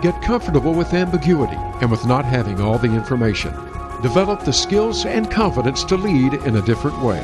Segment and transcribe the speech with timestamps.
[0.00, 3.52] Get comfortable with ambiguity and with not having all the information.
[4.00, 7.20] Develop the skills and confidence to lead in a different way.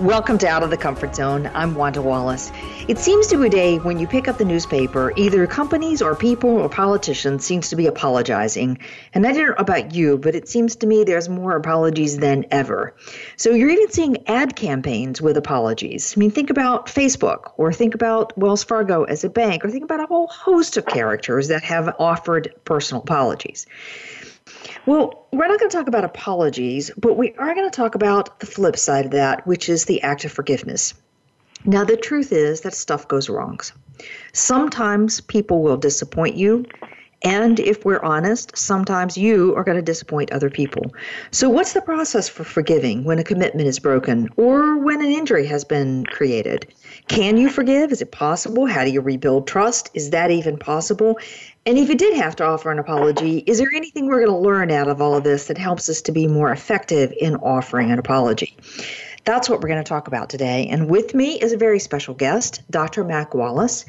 [0.00, 1.50] Welcome to Out of the Comfort Zone.
[1.54, 2.52] I'm Wanda Wallace.
[2.86, 6.14] It seems to be a day when you pick up the newspaper, either companies or
[6.14, 8.76] people or politicians seems to be apologizing.
[9.14, 12.44] And I don't know about you, but it seems to me there's more apologies than
[12.50, 12.94] ever.
[13.36, 16.12] So you're even seeing ad campaigns with apologies.
[16.14, 19.84] I mean, think about Facebook or think about Wells Fargo as a bank or think
[19.84, 23.66] about a whole host of characters that have offered personal apologies.
[24.86, 28.38] Well, we're not going to talk about apologies, but we are going to talk about
[28.38, 30.94] the flip side of that, which is the act of forgiveness.
[31.64, 33.58] Now, the truth is that stuff goes wrong.
[34.32, 36.66] Sometimes people will disappoint you.
[37.22, 40.94] And if we're honest, sometimes you are going to disappoint other people.
[41.30, 45.46] So, what's the process for forgiving when a commitment is broken or when an injury
[45.46, 46.72] has been created?
[47.08, 47.90] Can you forgive?
[47.90, 48.66] Is it possible?
[48.66, 49.90] How do you rebuild trust?
[49.94, 51.18] Is that even possible?
[51.64, 54.36] And if you did have to offer an apology, is there anything we're going to
[54.36, 57.90] learn out of all of this that helps us to be more effective in offering
[57.90, 58.56] an apology?
[59.24, 60.68] That's what we're going to talk about today.
[60.68, 63.02] And with me is a very special guest, Dr.
[63.02, 63.84] Mac Wallace.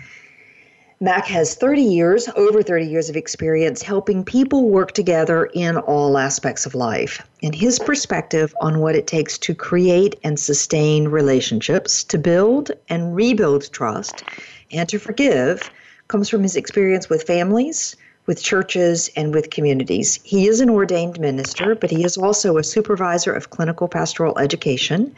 [0.99, 6.17] Mac has 30 years, over 30 years of experience helping people work together in all
[6.17, 7.21] aspects of life.
[7.43, 13.15] And his perspective on what it takes to create and sustain relationships, to build and
[13.15, 14.23] rebuild trust,
[14.71, 15.69] and to forgive
[16.07, 20.19] comes from his experience with families, with churches, and with communities.
[20.23, 25.15] He is an ordained minister, but he is also a supervisor of clinical pastoral education.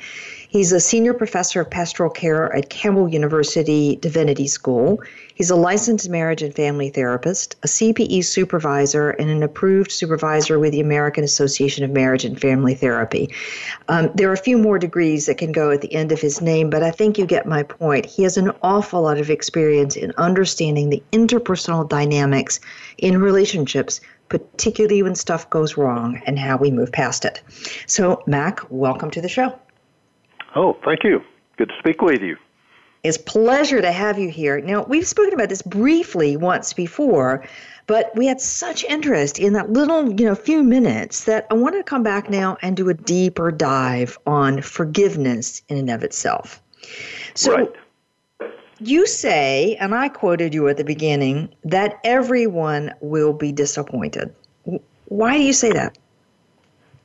[0.51, 4.99] He's a senior professor of pastoral care at Campbell University Divinity School.
[5.35, 10.71] He's a licensed marriage and family therapist, a CPE supervisor, and an approved supervisor with
[10.71, 13.29] the American Association of Marriage and Family Therapy.
[13.89, 16.41] Um, there are a few more degrees that can go at the end of his
[16.41, 18.07] name, but I think you get my point.
[18.07, 22.59] He has an awful lot of experience in understanding the interpersonal dynamics
[22.97, 27.41] in relationships particularly when stuff goes wrong and how we move past it.
[27.87, 29.59] So, Mac, welcome to the show.
[30.55, 31.21] Oh, thank you.
[31.57, 32.37] Good to speak with you.
[33.03, 34.59] It's pleasure to have you here.
[34.59, 37.45] Now, we've spoken about this briefly once before,
[37.87, 41.75] but we had such interest in that little, you know, few minutes that I want
[41.75, 46.61] to come back now and do a deeper dive on forgiveness in and of itself.
[47.35, 47.71] So, right.
[48.79, 54.35] you say, and I quoted you at the beginning, that everyone will be disappointed.
[55.05, 55.97] Why do you say that?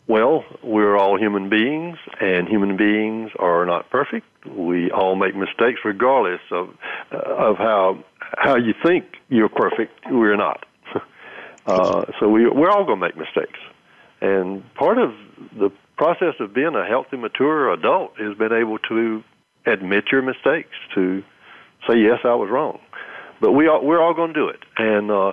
[0.06, 4.26] Well, we're all human beings, and human beings are not perfect.
[4.46, 6.68] We all make mistakes, regardless of
[7.10, 8.04] uh, of how
[8.36, 9.92] how you think you're perfect.
[10.10, 10.66] We're not.
[11.66, 13.58] uh, so we we're all going to make mistakes,
[14.20, 15.14] and part of
[15.58, 19.22] the process of being a healthy, mature adult is being able to
[19.64, 21.22] admit your mistakes, to
[21.88, 22.78] say yes, I was wrong.
[23.40, 25.32] But we are, we're all going to do it, and uh,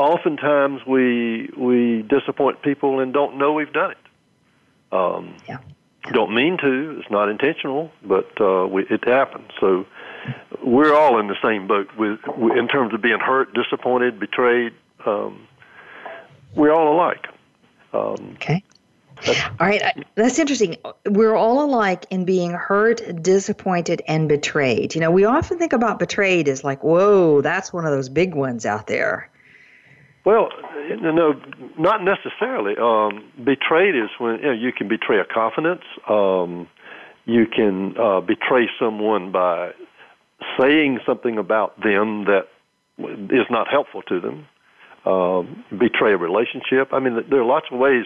[0.00, 3.98] oftentimes we we disappoint people and don't know we've done it.
[4.92, 5.58] Um, yeah.
[6.12, 6.98] Don't mean to.
[6.98, 9.50] It's not intentional, but uh, we, it happens.
[9.60, 9.86] So
[10.64, 12.18] we're all in the same boat with,
[12.56, 14.72] in terms of being hurt, disappointed, betrayed.
[15.04, 15.46] Um,
[16.54, 17.26] we're all alike.
[17.92, 18.64] Um, okay.
[19.60, 19.82] All right,
[20.14, 20.76] that's interesting.
[21.04, 24.94] We're all alike in being hurt, disappointed, and betrayed.
[24.94, 28.34] You know, we often think about betrayed as like, whoa, that's one of those big
[28.34, 29.30] ones out there.
[30.24, 30.50] Well,
[31.00, 31.34] no,
[31.78, 32.74] not necessarily.
[32.76, 35.82] Um, betrayed is when you, know, you can betray a confidence.
[36.08, 36.68] Um,
[37.24, 39.70] you can uh, betray someone by
[40.58, 42.48] saying something about them that
[42.98, 44.46] is not helpful to them.
[45.06, 46.92] Um, betray a relationship.
[46.92, 48.04] I mean, there are lots of ways.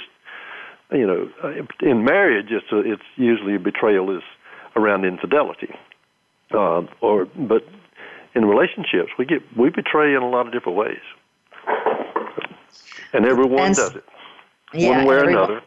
[0.93, 1.51] You know, uh,
[1.83, 4.23] in marriage, it's a, it's usually a betrayal is
[4.77, 5.75] around infidelity,
[6.53, 7.63] uh, or but
[8.37, 11.01] in relationships, we get we betray in a lot of different ways
[13.13, 14.05] and everyone and, does it,
[14.73, 15.63] yeah, one way or another.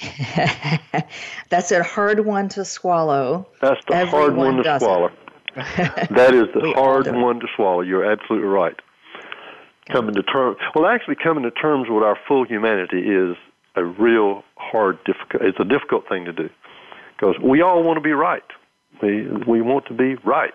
[1.48, 3.46] That's a hard one to swallow.
[3.60, 5.10] That's the everyone hard one to swallow.
[5.56, 7.80] that is the hard one to swallow.
[7.80, 8.76] You're absolutely right.
[9.90, 13.36] Coming to terms, well, actually, coming to terms with our full humanity is
[13.74, 15.42] a real hard, difficult.
[15.42, 16.48] It's a difficult thing to do
[17.16, 18.44] because we all want to be right.
[19.02, 20.54] We we want to be right.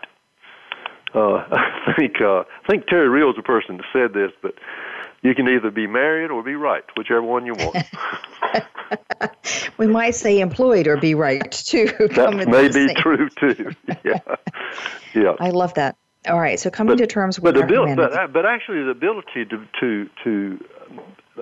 [1.13, 4.53] Uh, I think uh, I think Terry Real is the person that said this, but
[5.25, 7.77] you can either be married or be right, whichever one you want.
[9.77, 11.85] we might say employed or be right too.
[12.15, 13.71] that may be true too.
[14.03, 14.19] yeah,
[15.13, 15.35] yeah.
[15.39, 15.97] I love that.
[16.27, 19.67] All right, so coming but, to terms with but, but, but actually the ability to
[19.79, 20.65] to to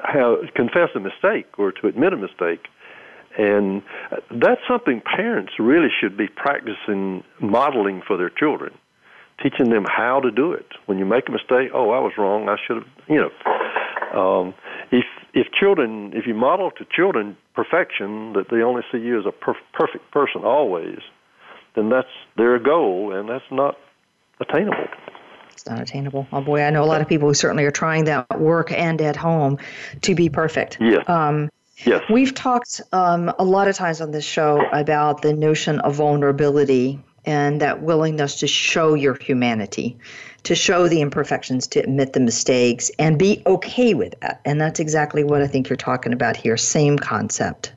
[0.04, 2.68] have confess a mistake or to admit a mistake,
[3.38, 3.82] and
[4.32, 8.74] that's something parents really should be practicing modeling for their children,
[9.42, 10.68] teaching them how to do it.
[10.86, 12.50] When you make a mistake, oh, I was wrong.
[12.50, 13.32] I should have, you know.
[14.14, 14.54] Um,
[14.92, 19.26] if if children, if you model to children perfection, that they only see you as
[19.26, 21.00] a per- perfect person always,
[21.76, 22.08] then that's
[22.38, 23.78] their goal, and that's not
[24.40, 24.88] attainable.
[25.52, 26.28] It's not attainable.
[26.34, 29.00] Oh boy, I know a lot of people who certainly are trying that work and
[29.02, 29.60] at home
[30.02, 30.78] to be perfect.
[30.80, 31.08] Yes.
[31.08, 31.50] Um,
[31.86, 32.04] yes.
[32.12, 37.00] We've talked um, a lot of times on this show about the notion of vulnerability
[37.26, 39.98] and that willingness to show your humanity,
[40.44, 44.42] to show the imperfections, to admit the mistakes, and be okay with that.
[44.46, 46.58] And that's exactly what I think you're talking about here.
[46.58, 47.74] Same concept.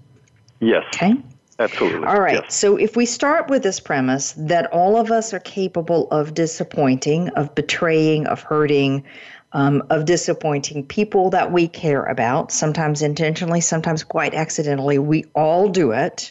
[0.60, 0.84] Yes.
[0.94, 1.14] Okay.
[1.58, 2.06] Absolutely.
[2.06, 2.42] All right.
[2.42, 2.54] Yes.
[2.54, 7.30] So if we start with this premise that all of us are capable of disappointing,
[7.30, 9.04] of betraying, of hurting,
[9.52, 15.68] um, of disappointing people that we care about, sometimes intentionally, sometimes quite accidentally, we all
[15.68, 16.30] do it.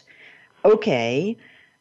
[0.64, 1.36] Okay.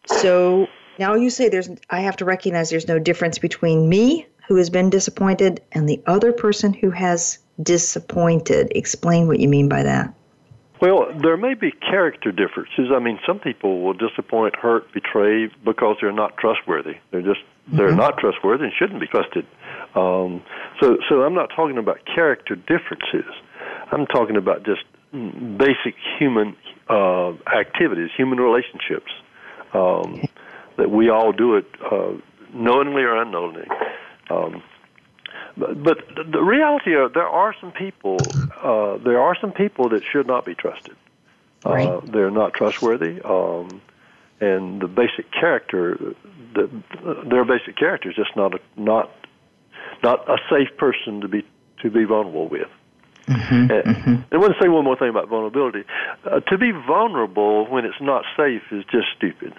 [0.08, 0.68] So
[0.98, 4.70] now you say there's I have to recognize there's no difference between me who has
[4.70, 8.72] been disappointed and the other person who has disappointed.
[8.76, 10.14] Explain what you mean by that.
[10.82, 12.92] Well, there may be character differences.
[12.94, 16.96] I mean, some people will disappoint, hurt, betray because they're not trustworthy.
[17.12, 17.98] They're just they're mm-hmm.
[17.98, 19.46] not trustworthy and shouldn't be trusted.
[19.96, 20.44] Um,
[20.80, 23.32] so, so I'm not talking about character differences.
[23.92, 26.56] I'm talking about just basic human
[26.90, 29.12] uh, activities, human relationships.
[29.74, 30.22] Um,
[30.78, 32.14] that we all do it uh,
[32.54, 33.68] knowingly or unknowingly.
[34.30, 34.64] Um,
[35.58, 35.98] but, but
[36.32, 38.18] the reality is, there are some people.
[38.62, 40.96] Uh, there are some people that should not be trusted.
[41.66, 41.88] Uh, right.
[41.88, 43.82] Uh, they're not trustworthy, um,
[44.40, 46.16] and the basic character,
[46.54, 46.70] the,
[47.28, 49.12] their basic character is just not a, not
[50.04, 51.44] not a safe person to be
[51.82, 52.68] to be vulnerable with.
[53.28, 54.16] Mm-hmm, mm-hmm.
[54.32, 55.84] I want to say one more thing about vulnerability.
[56.24, 59.54] Uh, to be vulnerable when it's not safe is just stupid.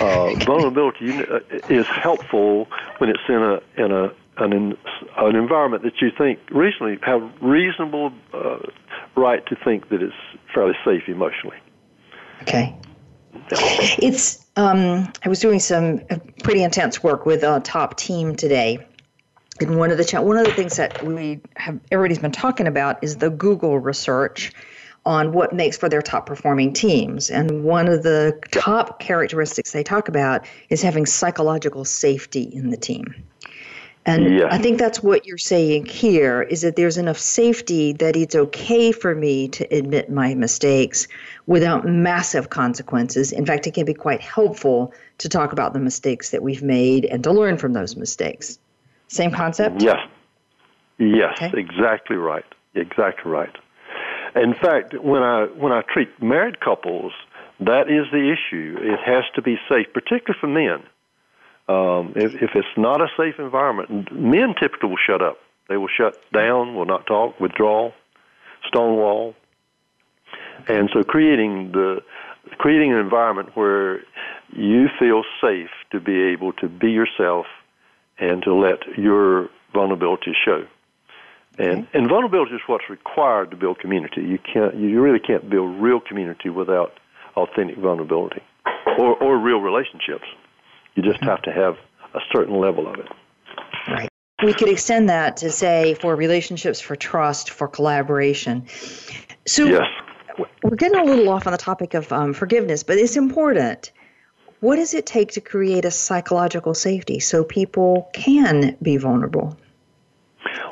[0.00, 2.68] Uh, vulnerability uh, is helpful
[2.98, 4.76] when it's in a in a an, in,
[5.16, 8.58] an environment that you think reasonably have reasonable uh,
[9.16, 10.14] right to think that it's
[10.54, 11.56] fairly safe emotionally.
[12.42, 12.74] Okay.
[13.50, 18.78] It's um, I was doing some uh, pretty intense work with a top team today,
[19.60, 23.02] and one of the one of the things that we have everybody's been talking about
[23.02, 24.52] is the Google research
[25.08, 27.30] on what makes for their top performing teams.
[27.30, 32.76] And one of the top characteristics they talk about is having psychological safety in the
[32.76, 33.14] team.
[34.04, 34.48] And yeah.
[34.50, 38.92] I think that's what you're saying here is that there's enough safety that it's okay
[38.92, 41.08] for me to admit my mistakes
[41.46, 43.32] without massive consequences.
[43.32, 47.06] In fact, it can be quite helpful to talk about the mistakes that we've made
[47.06, 48.58] and to learn from those mistakes.
[49.08, 49.80] Same concept?
[49.80, 50.06] Yes.
[50.98, 51.58] Yes, okay.
[51.58, 52.44] exactly right.
[52.74, 53.56] Exactly right.
[54.34, 57.12] In fact, when I when I treat married couples,
[57.60, 58.76] that is the issue.
[58.80, 60.82] It has to be safe, particularly for men.
[61.68, 65.38] Um, if, if it's not a safe environment, men typically will shut up.
[65.68, 67.92] They will shut down, will not talk, withdraw,
[68.66, 69.34] stonewall.
[70.66, 72.00] And so creating the
[72.56, 74.00] creating an environment where
[74.52, 77.46] you feel safe to be able to be yourself
[78.18, 80.66] and to let your vulnerability show.
[81.58, 84.22] And and vulnerability is what's required to build community.
[84.22, 86.92] You can't you really can't build real community without
[87.36, 88.42] authentic vulnerability
[88.98, 90.24] or or real relationships.
[90.94, 91.76] You just have to have
[92.14, 93.08] a certain level of it.
[93.88, 94.08] Right.
[94.42, 98.66] We could extend that to say for relationships, for trust, for collaboration.
[99.46, 99.86] So yes.
[100.62, 103.90] we're getting a little off on the topic of um, forgiveness, but it's important.
[104.60, 109.56] What does it take to create a psychological safety so people can be vulnerable?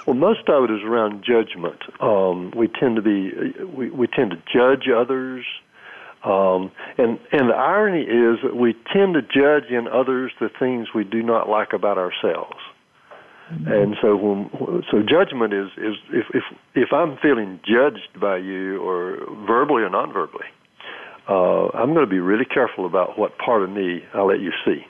[0.07, 1.83] Well, most of it is around judgment.
[2.01, 3.33] Um, we tend to be
[3.65, 5.45] we, we tend to judge others
[6.27, 10.89] um, and and the irony is that we tend to judge in others the things
[10.93, 12.59] we do not like about ourselves.
[13.53, 13.71] Mm-hmm.
[13.71, 14.51] And so when
[14.91, 16.43] so judgment is is if if
[16.75, 20.51] if I'm feeling judged by you or verbally or non-verbally,
[21.29, 24.51] uh, I'm going to be really careful about what part of me I let you
[24.65, 24.85] see.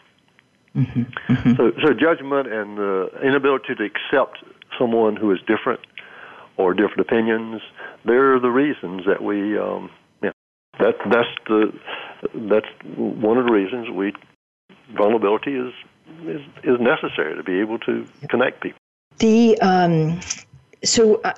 [0.75, 1.03] Mm-hmm.
[1.33, 1.53] Mm-hmm.
[1.57, 4.39] So so judgment and the inability to accept
[4.79, 5.81] someone who is different
[6.57, 7.61] or different opinions,
[8.05, 9.91] they're the reasons that we um,
[10.79, 11.73] that that's the
[12.49, 14.13] that's one of the reasons we
[14.97, 15.73] vulnerability is
[16.25, 18.79] is, is necessary to be able to connect people.
[19.19, 20.21] The um,
[20.85, 21.35] so uh,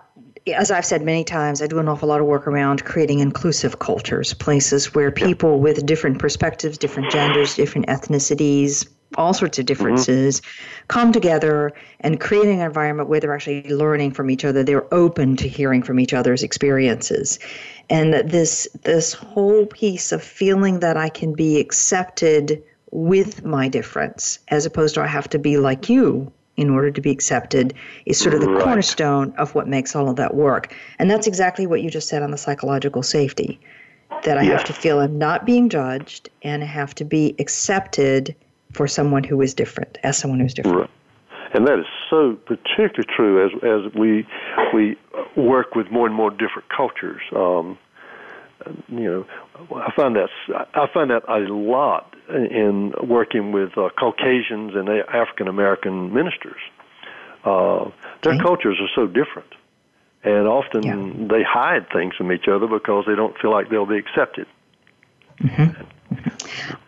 [0.54, 3.78] as I've said many times, I do an awful lot of work around creating inclusive
[3.78, 10.40] cultures, places where people with different perspectives, different genders, different ethnicities, all sorts of differences
[10.40, 10.86] mm-hmm.
[10.88, 14.62] come together and creating an environment where they're actually learning from each other.
[14.62, 17.38] They're open to hearing from each other's experiences.
[17.88, 24.38] And this this whole piece of feeling that I can be accepted with my difference
[24.48, 27.72] as opposed to I have to be like you in order to be accepted
[28.04, 28.64] is sort of the right.
[28.64, 30.74] cornerstone of what makes all of that work.
[30.98, 33.60] And that's exactly what you just said on the psychological safety
[34.24, 34.52] that I yes.
[34.52, 38.34] have to feel I'm not being judged and I have to be accepted
[38.72, 40.78] for someone who is different, as someone who's different.
[40.78, 40.90] Right.
[41.54, 44.26] And that is so particularly true as as we
[44.74, 44.96] we
[45.36, 47.22] work with more and more different cultures.
[47.34, 47.78] Um,
[48.88, 49.26] you know,
[49.74, 50.28] I find that
[50.74, 56.60] I find that a lot in working with uh, Caucasians and African American ministers.
[57.44, 57.90] Uh,
[58.22, 58.42] their okay.
[58.42, 59.54] cultures are so different,
[60.24, 61.28] and often yeah.
[61.28, 64.46] they hide things from each other because they don't feel like they'll be accepted.
[65.40, 65.82] Mm-hmm.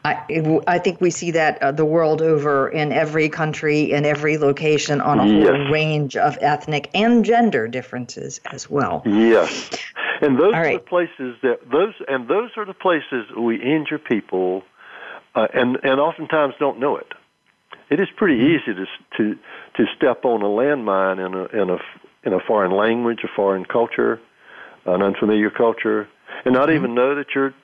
[0.04, 4.38] I, I think we see that uh, the world over in every country, in every
[4.38, 5.48] location, on a yes.
[5.48, 9.02] whole range of ethnic and gender differences as well.
[9.04, 9.70] Yes,
[10.22, 14.62] and those are the places that those and those are the places we injure people,
[15.34, 17.12] uh, and and oftentimes don't know it.
[17.90, 18.70] It is pretty mm-hmm.
[18.70, 18.86] easy to
[19.18, 19.38] to
[19.76, 21.78] to step on a landmine in a in a
[22.24, 24.20] in a foreign language, a foreign culture,
[24.86, 26.08] an unfamiliar culture,
[26.44, 26.76] and not mm-hmm.
[26.76, 27.54] even know that you're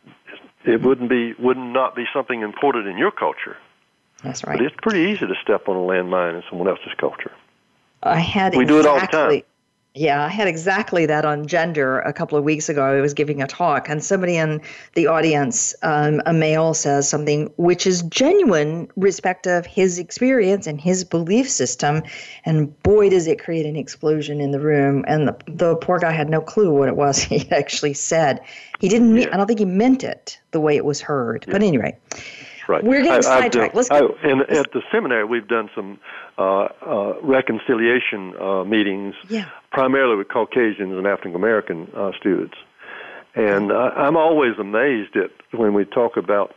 [0.66, 3.56] it wouldn't be would not not be something important in your culture.
[4.22, 4.58] That's right.
[4.58, 7.32] But it's pretty easy to step on a landmine in someone else's culture.
[8.02, 9.42] I had we exactly, do it all the time.
[9.96, 12.84] Yeah, I had exactly that on gender a couple of weeks ago.
[12.84, 14.60] I was giving a talk, and somebody in
[14.92, 20.78] the audience, um, a male, says something which is genuine respect of his experience and
[20.78, 22.02] his belief system.
[22.44, 25.02] And boy, does it create an explosion in the room.
[25.08, 28.40] And the, the poor guy had no clue what it was he actually said.
[28.80, 29.30] He didn't mean.
[29.30, 31.46] I don't think he meant it the way it was heard.
[31.46, 31.52] Yeah.
[31.52, 31.96] But anyway.
[32.68, 32.84] Right.
[32.84, 33.74] We're getting sidetracked.
[33.74, 34.16] Let's go.
[34.22, 35.98] I, and at the seminary, we've done some
[36.38, 39.48] uh, uh, reconciliation uh, meetings, yeah.
[39.72, 42.54] primarily with Caucasians and African American uh, students.
[43.34, 46.54] And uh, I'm always amazed at when we talk about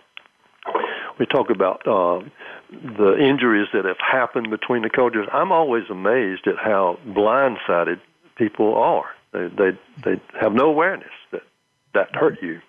[1.20, 2.24] we talk about uh,
[2.72, 5.28] the injuries that have happened between the cultures.
[5.32, 8.00] I'm always amazed at how blindsided
[8.38, 9.06] people are.
[9.34, 11.44] They they they have no awareness that
[11.94, 12.62] that hurt you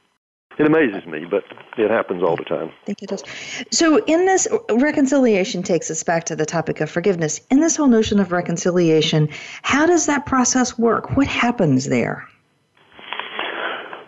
[0.61, 1.45] it amazes me, but
[1.79, 2.69] it happens all the time.
[2.83, 3.25] I think it does.
[3.71, 7.40] So, in this reconciliation takes us back to the topic of forgiveness.
[7.50, 9.29] In this whole notion of reconciliation,
[9.62, 11.17] how does that process work?
[11.17, 12.29] What happens there?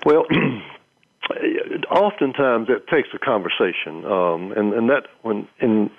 [0.04, 0.26] Well,
[1.90, 5.90] oftentimes it takes a conversation, um, and and that when in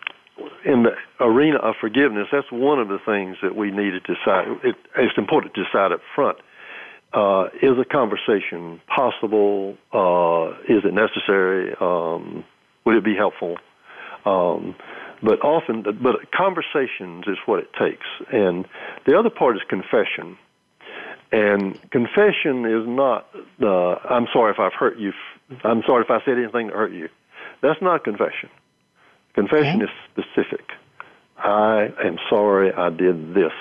[0.66, 4.48] in the arena of forgiveness, that's one of the things that we need to decide.
[4.64, 6.38] It, it's important to decide up front
[7.14, 9.78] uh, is a conversation possible?
[9.94, 11.76] Uh, is it necessary?
[11.80, 12.44] Um,
[12.86, 13.58] would it be helpful?
[14.26, 14.76] Um,
[15.22, 18.06] but often, but conversations is what it takes.
[18.32, 18.68] And
[19.06, 20.38] the other part is confession.
[21.32, 23.28] And confession is not,
[23.62, 25.14] uh, I'm sorry if I've hurt you.
[25.64, 27.10] I'm sorry if I said anything to hurt you.
[27.62, 28.50] That's not confession.
[29.34, 29.86] Confession okay.
[29.86, 30.66] is specific.
[31.38, 33.54] I am sorry I did this,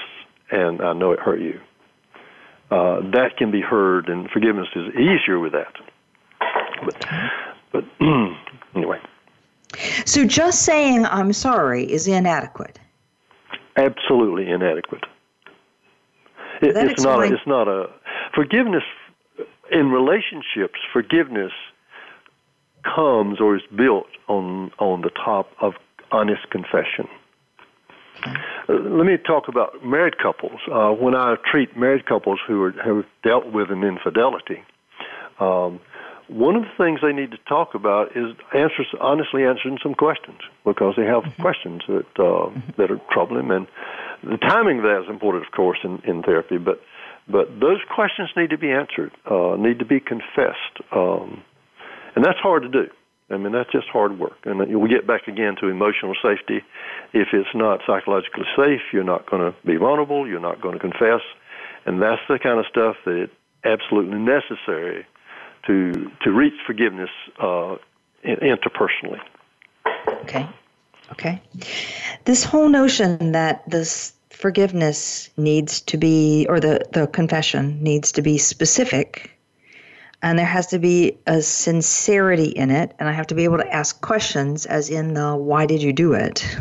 [0.50, 1.60] and I know it hurt you
[2.72, 5.74] uh, that can be heard, and forgiveness is easier with that.
[6.82, 7.06] But,
[7.70, 7.84] but
[8.74, 8.98] anyway.
[10.06, 12.78] So just saying I'm sorry is inadequate.
[13.76, 15.04] Absolutely inadequate.
[16.62, 17.20] It, it's not.
[17.20, 17.90] A, it's not a
[18.34, 18.84] forgiveness
[19.70, 20.78] in relationships.
[20.92, 21.52] Forgiveness
[22.84, 25.74] comes or is built on on the top of
[26.10, 27.06] honest confession.
[28.24, 28.34] Uh,
[28.68, 30.60] let me talk about married couples.
[30.70, 34.62] Uh, when I treat married couples who are, have dealt with an infidelity,
[35.40, 35.80] um,
[36.28, 40.38] one of the things they need to talk about is answers, honestly answering some questions
[40.64, 41.42] because they have mm-hmm.
[41.42, 42.80] questions that uh, mm-hmm.
[42.80, 43.66] that are troubling, and
[44.22, 46.58] the timing of that is important, of course, in, in therapy.
[46.58, 46.80] But
[47.28, 51.42] but those questions need to be answered, uh, need to be confessed, um,
[52.14, 52.88] and that's hard to do.
[53.32, 54.38] I mean, that's just hard work.
[54.44, 56.62] And we get back again to emotional safety.
[57.12, 60.80] If it's not psychologically safe, you're not going to be vulnerable, you're not going to
[60.80, 61.22] confess.
[61.86, 63.30] And that's the kind of stuff that is
[63.64, 65.06] absolutely necessary
[65.66, 67.76] to, to reach forgiveness uh,
[68.24, 69.20] interpersonally.
[70.22, 70.48] Okay.
[71.10, 71.40] Okay.
[72.24, 78.22] This whole notion that this forgiveness needs to be, or the, the confession needs to
[78.22, 79.30] be specific
[80.22, 83.58] and there has to be a sincerity in it and i have to be able
[83.58, 83.76] to mm-hmm.
[83.76, 86.56] ask questions as in the why did you do it?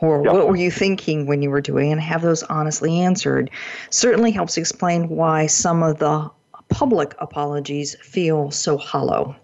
[0.00, 3.50] or what were you thinking when you were doing and have those honestly answered.
[3.90, 6.30] Certainly helps explain why some of the
[6.68, 9.36] public apologies feel so hollow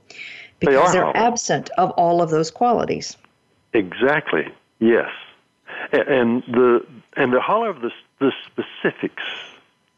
[0.60, 3.16] because they are absent of all of those qualities.
[3.72, 4.48] Exactly.
[4.78, 5.10] Yes.
[5.92, 6.86] And the
[7.16, 9.22] and the hollow of the the specifics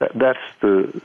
[0.01, 1.01] that that's the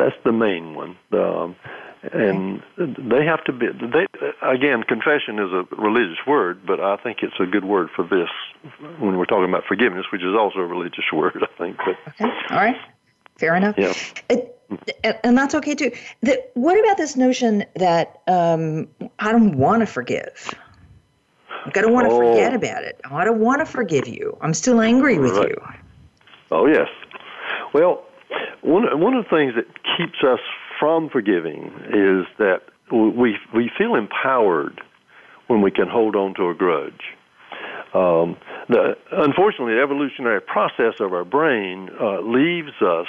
[0.00, 0.96] that's the main one.
[1.12, 1.56] Um,
[2.02, 4.06] and they have to be they
[4.42, 8.30] again confession is a religious word but i think it's a good word for this
[8.98, 12.32] when we're talking about forgiveness which is also a religious word i think but okay.
[12.50, 12.76] All right.
[13.36, 13.76] Fair enough.
[13.78, 13.94] Yeah.
[14.28, 14.56] It,
[15.24, 15.90] and that's okay too.
[16.20, 18.88] The, what about this notion that um,
[19.18, 20.54] i don't want to forgive?
[21.64, 22.18] Like i don't want to oh.
[22.18, 23.00] forget about it.
[23.10, 24.36] I don't want to forgive you.
[24.40, 25.48] I'm still angry with right.
[25.48, 25.62] you.
[26.50, 26.88] Oh yes.
[27.72, 28.04] Well
[28.62, 30.40] one, one of the things that keeps us
[30.78, 34.80] from forgiving is that we we feel empowered
[35.46, 37.02] when we can hold on to a grudge.
[37.92, 38.36] Um,
[38.68, 43.08] the, unfortunately, the evolutionary process of our brain uh, leaves us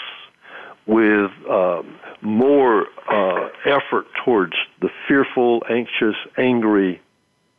[0.88, 1.84] with uh,
[2.22, 7.00] more uh, effort towards the fearful, anxious, angry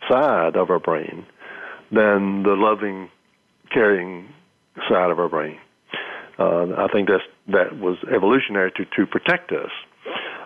[0.09, 1.25] side of our brain
[1.93, 3.09] than the loving,
[3.73, 4.29] caring
[4.89, 5.59] side of our brain.
[6.39, 9.71] Uh, I think that's that was evolutionary to to protect us.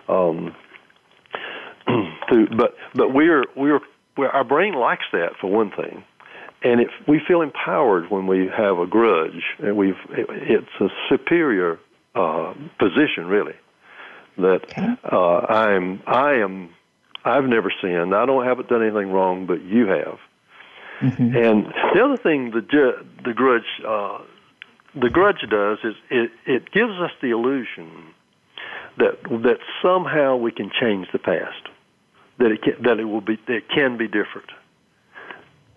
[0.09, 0.55] Um,
[1.87, 3.79] to, but but we're we're,
[4.17, 6.03] we're our brain likes that for one thing,
[6.63, 10.87] and if we feel empowered when we have a grudge, and we've it, it's a
[11.09, 11.79] superior
[12.15, 13.55] uh, position really.
[14.37, 14.61] That
[15.11, 16.69] uh, I'm I am
[17.25, 18.13] I've never sinned.
[18.13, 20.19] I don't haven't done anything wrong, but you have.
[21.01, 21.37] Mm-hmm.
[21.37, 24.19] And the other thing the the grudge uh,
[24.99, 28.13] the grudge does is it it gives us the illusion
[28.97, 31.69] that that somehow we can change the past,
[32.39, 34.49] that it can, that it will be it can be different.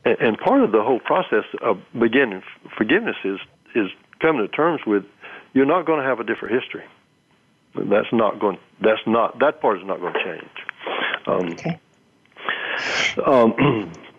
[0.04, 2.42] And, and part of the whole process of beginning
[2.76, 3.38] forgiveness is
[3.74, 5.04] is coming to terms with
[5.52, 6.84] you're not going to have a different history.
[7.74, 8.58] That's not going.
[8.80, 10.50] That's not that part is not going to change.
[11.26, 11.80] Um, okay.
[13.24, 13.92] Um,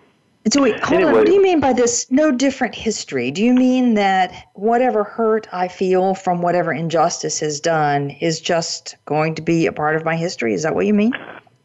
[0.49, 1.17] So wait, hold anyway, on.
[1.17, 3.30] What do you mean by this no different history?
[3.30, 8.95] Do you mean that whatever hurt I feel from whatever injustice has done is just
[9.06, 10.56] going to be a part of my history?
[10.56, 11.13] Is that what you mean?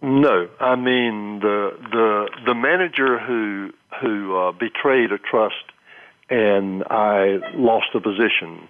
[0.03, 3.71] No, I mean the the the manager who
[4.03, 5.55] who uh, betrayed a trust
[6.29, 8.69] and I lost a position.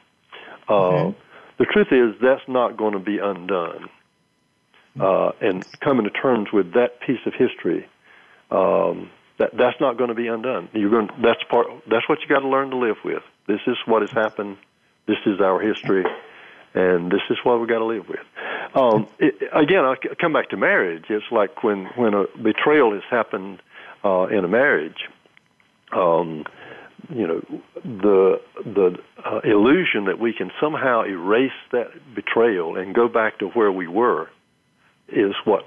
[0.68, 1.20] Uh, mm-hmm.
[1.58, 3.88] The truth is that's not going to be undone.
[4.98, 7.86] Uh, and coming to terms with that piece of history
[8.50, 10.68] um, that that's not going to be undone.
[10.72, 11.08] You're going.
[11.22, 11.66] That's part.
[11.88, 13.22] That's what you got to learn to live with.
[13.46, 14.56] This is what has happened.
[15.06, 16.04] This is our history,
[16.74, 18.20] and this is what we got to live with.
[18.74, 21.04] Um, it, again, I come back to marriage.
[21.08, 23.62] It's like when when a betrayal has happened
[24.04, 25.08] uh, in a marriage.
[25.92, 26.44] Um,
[27.10, 27.40] you know,
[27.84, 33.48] the the uh, illusion that we can somehow erase that betrayal and go back to
[33.48, 34.28] where we were
[35.08, 35.64] is what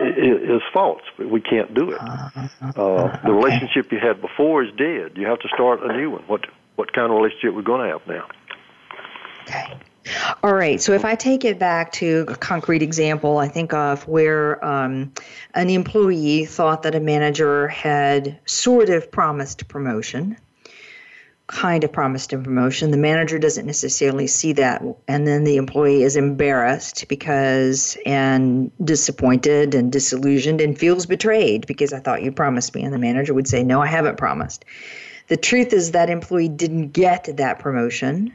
[0.00, 1.02] is false.
[1.18, 2.00] We can't do it.
[2.00, 5.12] Uh, the relationship you had before is dead.
[5.16, 6.22] You have to start a new one.
[6.22, 6.46] What
[6.76, 8.26] what kind of relationship we're going to have now?
[9.42, 9.78] Okay.
[10.42, 10.80] All right.
[10.80, 15.12] So if I take it back to a concrete example, I think of where um,
[15.54, 20.38] an employee thought that a manager had sort of promised promotion
[21.48, 22.90] kind of promised a promotion.
[22.90, 29.74] The manager doesn't necessarily see that, and then the employee is embarrassed because and disappointed
[29.74, 33.48] and disillusioned and feels betrayed because I thought you promised me, and the manager would
[33.48, 34.64] say, "No, I haven't promised."
[35.28, 38.32] The truth is that employee didn't get that promotion.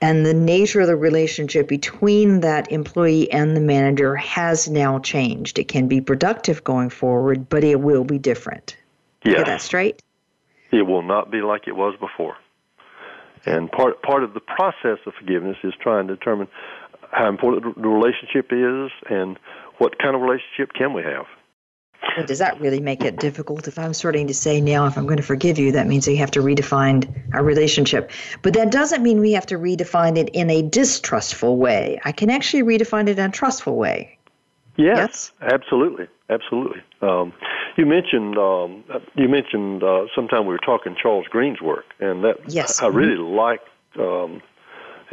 [0.00, 5.58] And the nature of the relationship between that employee and the manager has now changed.
[5.58, 8.76] It can be productive going forward, but it will be different.
[9.24, 9.36] Yeah.
[9.36, 10.02] Get that straight?
[10.72, 12.36] It will not be like it was before.
[13.44, 16.48] And part part of the process of forgiveness is trying to determine
[17.12, 19.38] how important the relationship is and
[19.78, 21.26] what kind of relationship can we have.
[22.26, 23.68] Does that really make it difficult?
[23.68, 26.16] If I'm starting to say now, if I'm going to forgive you, that means we
[26.16, 28.10] have to redefine our relationship.
[28.42, 32.00] But that doesn't mean we have to redefine it in a distrustful way.
[32.04, 34.15] I can actually redefine it in a trustful way.
[34.76, 35.52] Yes, yes?
[35.52, 36.82] absolutely, absolutely.
[37.00, 37.32] Um,
[37.76, 38.84] you mentioned um,
[39.14, 42.82] you mentioned uh, sometime we were talking Charles Green's work, and that yes.
[42.82, 43.60] I really like
[43.98, 44.42] um,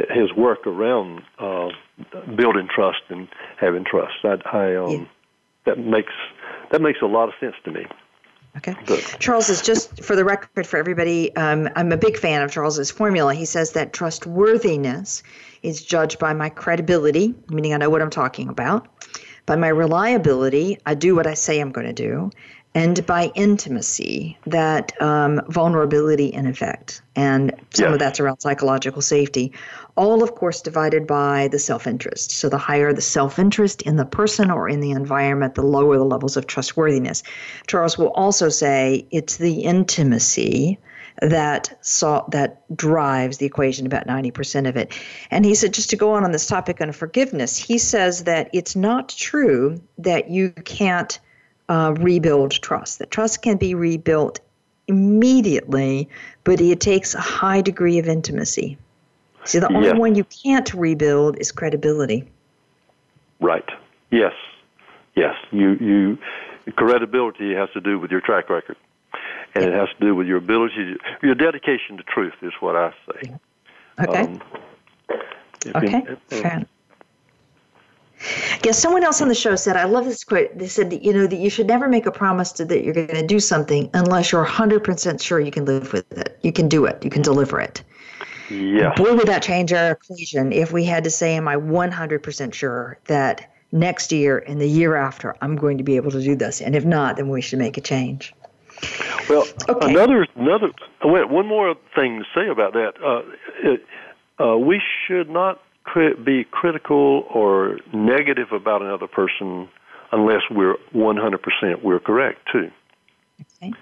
[0.10, 1.70] his work around uh,
[2.36, 3.28] building trust and
[3.60, 4.14] having trust.
[4.24, 5.06] I, I um, yeah.
[5.66, 6.14] that makes
[6.72, 7.86] that makes a lot of sense to me.
[8.58, 8.76] Okay.
[9.18, 11.36] Charles is just for the record for everybody.
[11.36, 13.34] Um, I'm a big fan of Charles's formula.
[13.34, 15.24] He says that trustworthiness
[15.64, 18.88] is judged by my credibility, meaning I know what I'm talking about,
[19.46, 22.32] by my reliability, I do what I say I'm going to do,
[22.76, 27.02] and by intimacy, that um, vulnerability in effect.
[27.16, 27.94] And some Yes.
[27.94, 29.52] of that's around psychological safety.
[29.96, 32.32] All, of course, divided by the self interest.
[32.32, 35.98] So the higher the self interest in the person or in the environment, the lower
[35.98, 37.22] the levels of trustworthiness.
[37.68, 40.80] Charles will also say it's the intimacy
[41.22, 44.94] that saw that drives the equation about 90% of it.
[45.32, 48.50] And he said just to go on on this topic on forgiveness, he says that
[48.54, 51.20] it's not true that you can't
[51.70, 53.00] uh, rebuild trust.
[53.00, 54.40] That trust can be rebuilt
[54.88, 56.10] immediately,
[56.44, 58.78] but it takes a high degree of intimacy.
[59.46, 59.96] See, the only Yeah.
[59.96, 62.26] one you can't rebuild is credibility.
[63.40, 63.68] Right.
[64.10, 64.34] Yes.
[65.16, 65.36] Yes.
[65.52, 66.18] You you
[66.76, 68.78] credibility has to do with your track record,
[69.56, 72.76] and it has to do with your ability, to, your dedication to truth is what
[72.76, 73.36] I say.
[74.00, 74.22] Okay.
[74.22, 74.42] Um,
[75.76, 76.04] okay.
[76.08, 76.66] in- Fair.
[78.64, 80.58] Yeah, someone else on the show said, I love this quote.
[80.58, 83.08] They said, you know, that you should never make a promise to, that you're going
[83.10, 86.40] to do something unless you're 100% sure you can live with it.
[86.42, 87.04] You can do it.
[87.04, 87.84] You can deliver it.
[88.50, 88.94] Yeah.
[88.96, 92.98] Boy, would that change our equation if we had to say, Am I 100% sure
[93.06, 96.62] that next year and the year after I'm going to be able to do this?
[96.62, 98.34] And if not, then we should make a change.
[99.30, 99.92] Well, Okay.
[99.92, 100.72] another another
[101.04, 102.94] wait, one more thing to say about that.
[103.04, 103.22] Uh,
[103.64, 103.86] it,
[104.40, 109.70] uh, we should not cri- be critical or negative about another person
[110.12, 112.70] unless we're 100% we're correct too.
[113.62, 113.74] Okay.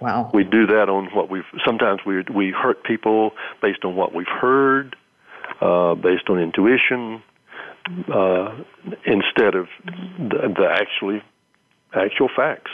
[0.00, 0.30] Wow.
[0.32, 1.44] We do that on what we've.
[1.64, 3.32] Sometimes we we hurt people
[3.62, 4.94] based on what we've heard,
[5.60, 7.22] uh, based on intuition,
[8.12, 8.54] uh,
[9.04, 11.22] instead of the, the actually
[11.94, 12.70] actual facts.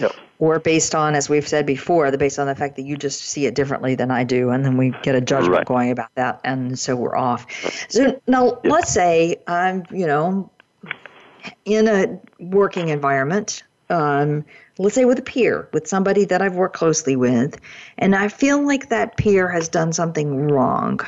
[0.00, 0.12] Yep.
[0.38, 3.22] Or based on, as we've said before, the based on the fact that you just
[3.22, 5.66] see it differently than I do, and then we get a judgment Right.
[5.66, 7.46] going about that, and so we're off.
[7.88, 10.50] So now, let's say I'm, you know,
[11.64, 13.62] in a working environment.
[13.90, 14.44] Um,
[14.78, 17.58] let's say with a peer, with somebody that I've worked closely with,
[17.96, 21.00] and I feel like that peer has done something wrong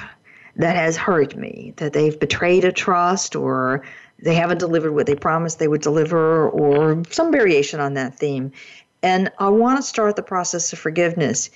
[0.56, 3.84] that has hurt me, that they've betrayed a trust or
[4.22, 8.52] they haven't delivered what they promised they would deliver or some variation on that theme.
[9.02, 11.50] And I want to start the process of forgiveness.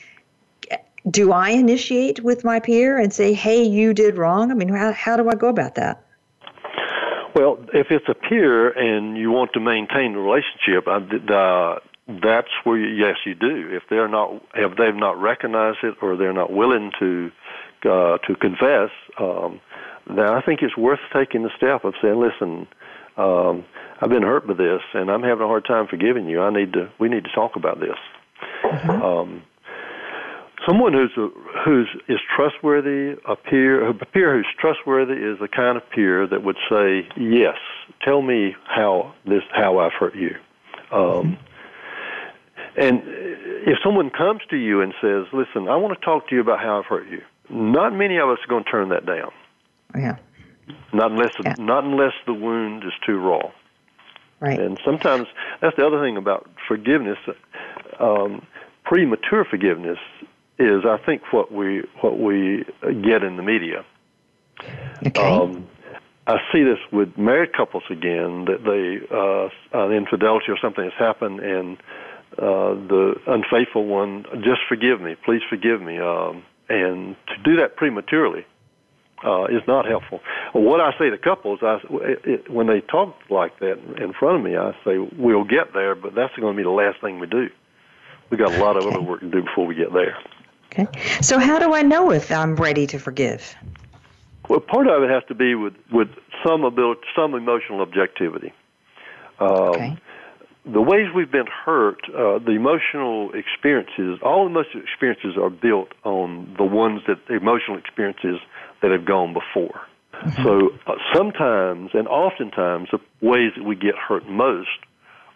[1.11, 4.50] Do I initiate with my peer and say, hey, you did wrong?
[4.50, 6.03] I mean, how, how do I go about that?
[7.35, 11.81] Well, if it's a peer and you want to maintain the relationship, uh,
[12.22, 13.68] that's where you, yes, you do.
[13.70, 17.31] If they're not, if they've not recognized it or they're not willing to
[17.85, 19.61] uh, to confess, um,
[20.06, 22.66] then I think it's worth taking the step of saying, "Listen,
[23.16, 23.64] um,
[24.00, 26.42] I've been hurt by this, and I'm having a hard time forgiving you.
[26.42, 26.90] I need to.
[26.98, 27.98] We need to talk about this."
[28.88, 29.42] Um,
[30.66, 31.28] someone who's a,
[31.64, 36.42] who's is trustworthy, a peer, a peer who's trustworthy is the kind of peer that
[36.42, 37.56] would say, "Yes,
[38.02, 40.36] tell me how this how I've hurt you."
[40.90, 41.38] Um,
[42.76, 43.02] and
[43.66, 46.60] if someone comes to you and says, "Listen, I want to talk to you about
[46.60, 49.30] how I've hurt you," not many of us are going to turn that down.
[49.96, 50.16] Yeah,
[50.92, 51.54] Not unless Yeah.
[51.59, 53.50] not unless the wound is too raw.
[54.40, 54.59] right.
[54.59, 55.28] And sometimes
[55.61, 57.18] that's the other thing about forgiveness.
[57.98, 58.46] Um,
[58.85, 59.98] premature forgiveness
[60.59, 62.64] is, I think, what we what we
[63.02, 63.85] get in the media.
[65.07, 65.22] Okay.
[65.22, 65.66] Um,
[66.26, 70.94] I see this with married couples again that they uh, an infidelity or something has
[70.98, 71.76] happened, and
[72.38, 77.76] uh, the unfaithful one just forgive me, please forgive me, um, and to do that
[77.76, 78.46] prematurely
[79.24, 80.20] uh, is not helpful.
[80.52, 81.78] What I say to couples, I,
[82.24, 85.94] it, when they talk like that in front of me, I say we'll get there,
[85.94, 87.48] but that's going to be the last thing we do.
[88.30, 88.96] We've got a lot of Okay.
[88.96, 90.16] other work to do before we get there.
[90.72, 90.87] okay.
[91.20, 93.54] So, how do I know if I'm ready to forgive?
[94.48, 96.08] Well, part of it has to be with with
[96.44, 98.52] some ability, some emotional objectivity.
[99.40, 99.96] Um, Okay.
[100.66, 106.54] The ways we've been hurt, uh, the emotional experiences, all emotional experiences are built on
[106.56, 108.40] the ones that the emotional experiences
[108.84, 109.80] that have gone before.
[110.42, 114.68] So uh, sometimes, and oftentimes, the ways that we get hurt most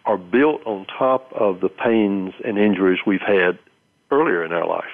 [0.05, 3.59] are built on top of the pains and injuries we've had
[4.09, 4.85] earlier in our life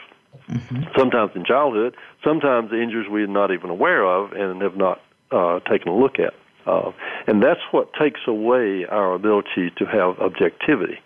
[0.95, 5.59] sometimes in childhood, sometimes the injuries we're not even aware of and have not uh,
[5.61, 6.33] taken a look at.
[6.65, 6.91] Uh,
[7.27, 10.99] and that's what takes away our ability to have objectivity.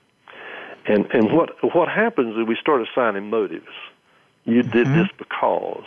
[0.86, 3.68] And and what what happens is we start assigning motives.
[4.46, 5.84] You did this because.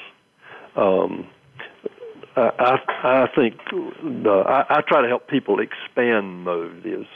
[0.77, 1.27] Um,
[2.37, 7.09] I, I I think uh, I, I try to help people expand motives.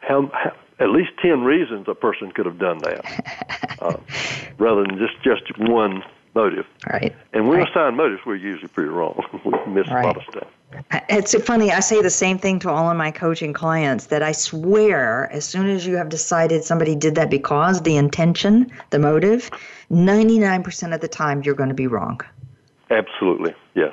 [0.00, 3.96] How, how at least ten reasons a person could have done that, uh,
[4.58, 6.02] rather than just just one
[6.34, 6.66] motive.
[6.90, 7.14] Right.
[7.32, 7.70] And when we Right.
[7.70, 9.22] assign motives, we're usually pretty wrong.
[9.44, 10.48] we miss a lot of stuff.
[11.10, 11.70] It's funny.
[11.70, 15.44] I say the same thing to all of my coaching clients that I swear, as
[15.44, 19.50] soon as you have decided somebody did that because the intention, the motive,
[19.90, 22.22] 99% of the time you're going to be wrong.
[22.90, 23.54] Absolutely.
[23.74, 23.92] Yes.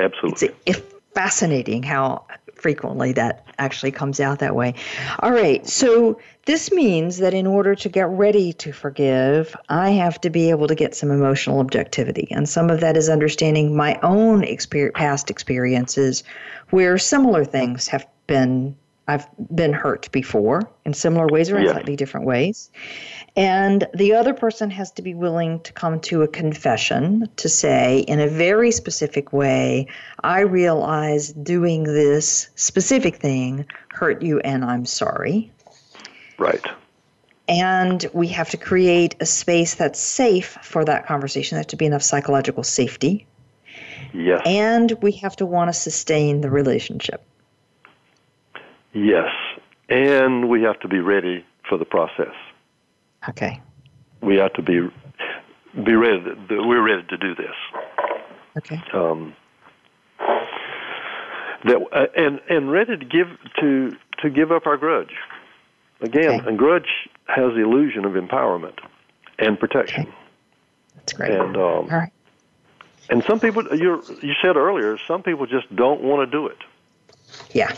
[0.00, 0.48] Absolutely.
[0.66, 4.74] It's, it's fascinating how frequently that actually comes out that way.
[5.20, 5.66] All right.
[5.66, 10.50] So this means that in order to get ready to forgive, I have to be
[10.50, 12.28] able to get some emotional objectivity.
[12.30, 16.22] And some of that is understanding my own experience, past experiences
[16.70, 18.76] where similar things have been
[19.08, 22.70] I've been hurt before in similar ways or in slightly different ways.
[23.40, 28.00] And the other person has to be willing to come to a confession to say,
[28.00, 29.86] in a very specific way,
[30.22, 35.50] I realize doing this specific thing hurt you and I'm sorry.
[36.36, 36.62] Right.
[37.48, 41.56] And we have to create a space that's safe for that conversation.
[41.56, 43.26] There has to be enough psychological safety.
[44.12, 44.42] Yes.
[44.44, 47.24] And we have to want to sustain the relationship.
[48.92, 49.30] Yes.
[49.88, 52.34] And we have to be ready for the process.
[53.28, 53.60] Okay.
[54.22, 54.88] We ought to be
[55.84, 56.22] be ready.
[56.50, 57.54] We're ready to do this.
[58.58, 58.82] Okay.
[58.92, 59.34] Um,
[61.64, 63.28] that uh, and and ready to give
[63.60, 65.14] to to give up our grudge.
[66.00, 66.48] Again, Okay.
[66.54, 66.88] a grudge
[67.26, 68.78] has the illusion of empowerment
[69.38, 70.02] and protection.
[70.04, 70.14] Okay.
[70.96, 71.30] That's great.
[71.32, 72.12] And um, All right.
[73.10, 76.56] and some people you you said earlier, some people just don't want to do it.
[77.52, 77.74] Yeah.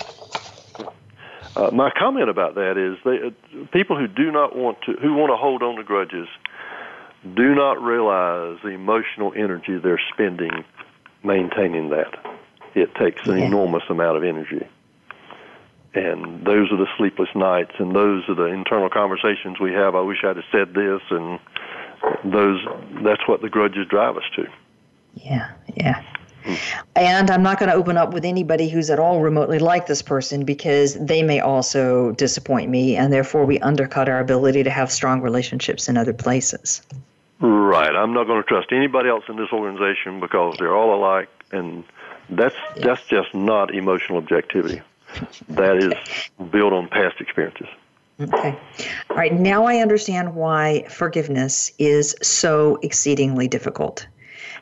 [1.54, 5.14] Uh, my comment about that is they, uh, people who do not want to, who
[5.14, 6.28] want to hold on to grudges,
[7.36, 10.64] do not realize the emotional energy they're spending
[11.22, 12.14] maintaining that.
[12.74, 13.46] It takes an Yeah.
[13.46, 14.66] enormous amount of energy.
[15.94, 19.94] And those are the sleepless nights, and those are the internal conversations we have.
[19.94, 21.38] I wish I'd have said this, and
[22.24, 22.66] those.
[23.04, 24.46] That's what the grudges drive us to.
[25.14, 26.00] Yeah, yeah.
[26.96, 30.02] And I'm not going to open up with anybody who's at all remotely like this
[30.02, 34.90] person because they may also disappoint me, and therefore we undercut our ability to have
[34.90, 36.82] strong relationships in other places.
[37.40, 37.94] Right.
[37.94, 41.84] I'm not going to trust anybody else in this organization because they're all alike, and
[42.30, 44.80] that's that's just not emotional objectivity.
[45.48, 45.92] That is
[46.50, 47.66] built on past experiences.
[48.20, 48.56] Okay.
[49.10, 49.32] All right.
[49.32, 54.06] Now I understand why forgiveness is so exceedingly difficult.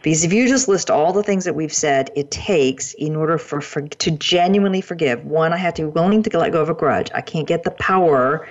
[0.02, 3.36] Because if you just list all the things that we've said, it takes in order
[3.36, 5.24] for, for to genuinely forgive.
[5.24, 7.10] One, I have to be willing to let go of a grudge.
[7.14, 8.48] I can't get the power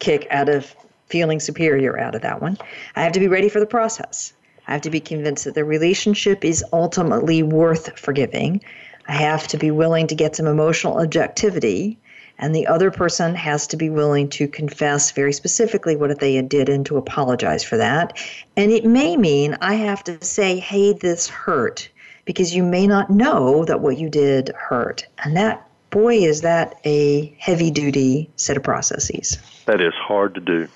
[0.00, 0.74] kick out of
[1.06, 2.58] feeling superior out of that one.
[2.96, 4.32] I have to be ready for the process.
[4.66, 8.62] I have to be convinced that the relationship is ultimately worth forgiving.
[9.06, 11.98] I have to be willing to get some emotional objectivity
[12.38, 16.68] and the other person has to be willing to confess very specifically what they did
[16.68, 18.16] and to apologize for that.
[18.56, 21.88] And it may mean I have to say, hey, this hurt,
[22.24, 25.06] because you may not know that what you did hurt.
[25.24, 29.38] And that, boy, is that a heavy duty set of processes.
[29.66, 30.68] That is hard to do.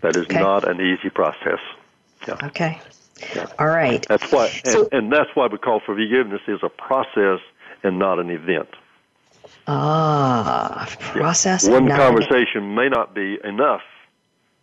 [0.00, 0.40] That is Okay.
[0.40, 1.60] not an easy process.
[2.26, 2.36] Yeah.
[2.44, 2.80] Okay.
[3.34, 3.46] Yeah.
[3.58, 4.04] All right.
[4.08, 7.40] That's why, and, So- and that's why we call for forgiveness is a process
[7.82, 8.68] and not an event.
[9.66, 11.66] Ah, process.
[11.68, 13.80] One and not- conversation may not be enough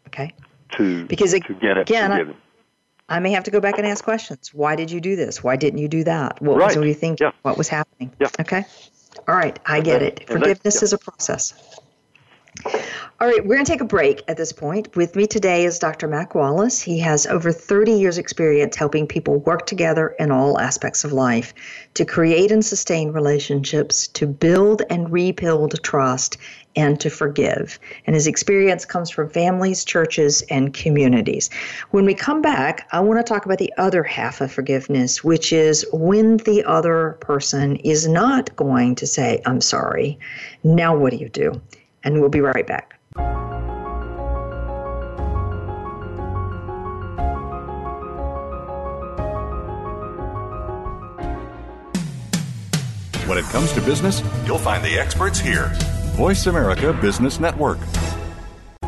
[0.07, 0.33] Okay.
[0.77, 2.35] to Because to get it again, I- forgiven.
[3.09, 4.53] I may have to go back and ask questions.
[4.53, 5.43] Why did you do this?
[5.43, 6.41] Why didn't you do that?
[6.41, 6.77] What Right.
[6.77, 7.25] was you thinking?
[7.27, 7.31] Yeah.
[7.41, 8.11] What was happening?
[8.19, 8.27] Yeah.
[8.39, 8.63] Okay.
[9.27, 9.57] All right.
[9.65, 10.19] I get it.
[10.29, 10.83] And that- Forgiveness yeah.
[10.85, 11.53] is a process.
[13.21, 14.95] All right, we're going to take a break at this point.
[14.95, 16.07] With me today is Dr.
[16.07, 16.81] Mac Wallace.
[16.81, 21.53] He has over 30 years' experience helping people work together in all aspects of life
[21.93, 26.37] to create and sustain relationships, to build and rebuild trust,
[26.75, 27.79] and to forgive.
[28.05, 31.49] And his experience comes from families, churches, and communities.
[31.91, 35.53] When we come back, I want to talk about the other half of forgiveness, which
[35.53, 40.19] is when the other person is not going to say, I'm sorry.
[40.63, 41.61] Now, what do you do?
[42.03, 42.97] And we'll be right back.
[53.27, 55.71] When it comes to business, You'll find the experts here.
[56.17, 57.77] Voice America Business Network.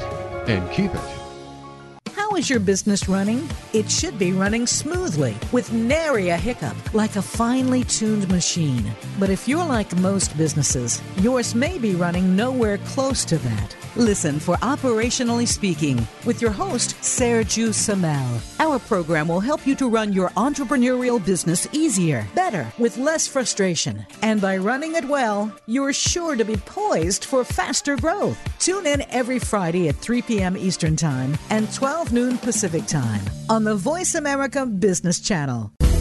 [0.49, 2.11] and keep it.
[2.15, 3.47] How is your business running?
[3.71, 8.91] It should be running smoothly with nary a hiccup, like a finely tuned machine.
[9.19, 13.75] But if you're like most businesses, yours may be running nowhere close to that.
[13.97, 18.39] Listen for Operationally Speaking with your host, Sergio Samel.
[18.59, 24.05] Our program will help you to run your entrepreneurial business easier, better, with less frustration.
[24.21, 28.37] And by running it well, you're sure to be poised for faster growth.
[28.59, 30.55] Tune in every Friday at 3 p.m.
[30.55, 35.71] Eastern Time and 12 noon Pacific Time on the Voice America Business Channel.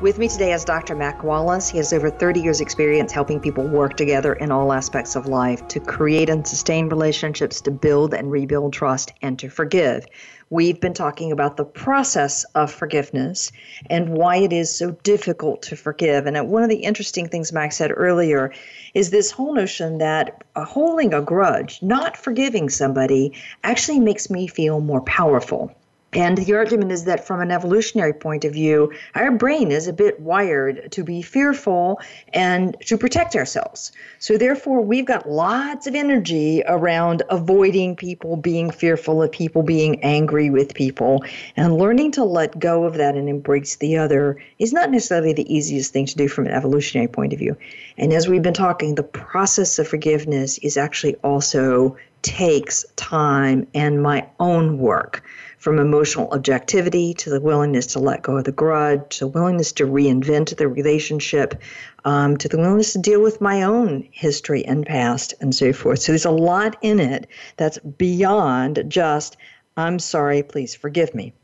[0.00, 0.94] With me today is Dr.
[0.94, 1.68] Mac Wallace.
[1.68, 5.66] He has over 30 years' experience helping people work together in all aspects of life
[5.68, 10.06] to create and sustain relationships, to build and rebuild trust, and to forgive.
[10.50, 13.50] We've been talking about the process of forgiveness
[13.90, 16.26] and why it is so difficult to forgive.
[16.26, 18.54] And uh, one of the interesting things Mac said earlier
[18.94, 23.32] is this whole notion that uh, holding a grudge, not forgiving somebody,
[23.64, 25.74] actually makes me feel more powerful.
[26.14, 29.92] And the argument is that from an evolutionary point of view, our brain is a
[29.92, 32.00] bit wired to be fearful
[32.32, 33.92] and to protect ourselves.
[34.18, 40.02] So, therefore, we've got lots of energy around avoiding people, being fearful of people, being
[40.02, 41.24] angry with people.
[41.56, 45.54] And learning to let go of that and embrace the other is not necessarily the
[45.54, 47.54] easiest thing to do from an evolutionary point of view.
[47.98, 54.02] And as we've been talking, the process of forgiveness is actually also takes time and
[54.02, 55.22] my own work
[55.58, 59.84] from emotional objectivity to the willingness to let go of the grudge, to willingness to
[59.84, 61.60] reinvent the relationship,
[62.04, 65.98] um, to the willingness to deal with my own history and past and so forth.
[65.98, 69.36] So there's a lot in it that's beyond just,
[69.76, 71.34] I'm sorry, please forgive me.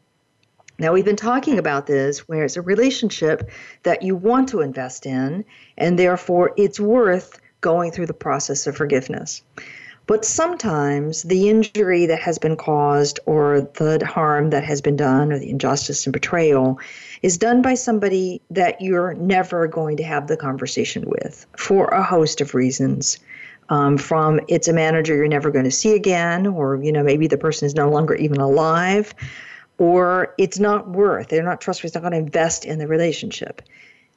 [0.79, 3.50] Now, we've been talking about this where it's a relationship
[3.85, 5.44] that you want to invest in,
[5.77, 9.42] and therefore it's worth going through the process of forgiveness.
[10.06, 15.32] But sometimes the injury that has been caused, or the harm that has been done,
[15.32, 16.78] or the injustice and betrayal
[17.22, 22.02] is done by somebody that you're never going to have the conversation with for a
[22.02, 23.18] host of reasons.
[23.70, 27.26] Um, from it's a manager you're never going to see again, or you know maybe
[27.26, 29.14] the person is no longer even alive,
[29.78, 31.28] or it's not worth.
[31.28, 31.88] They're not trustworthy.
[31.88, 33.62] It's not going to invest in the relationship.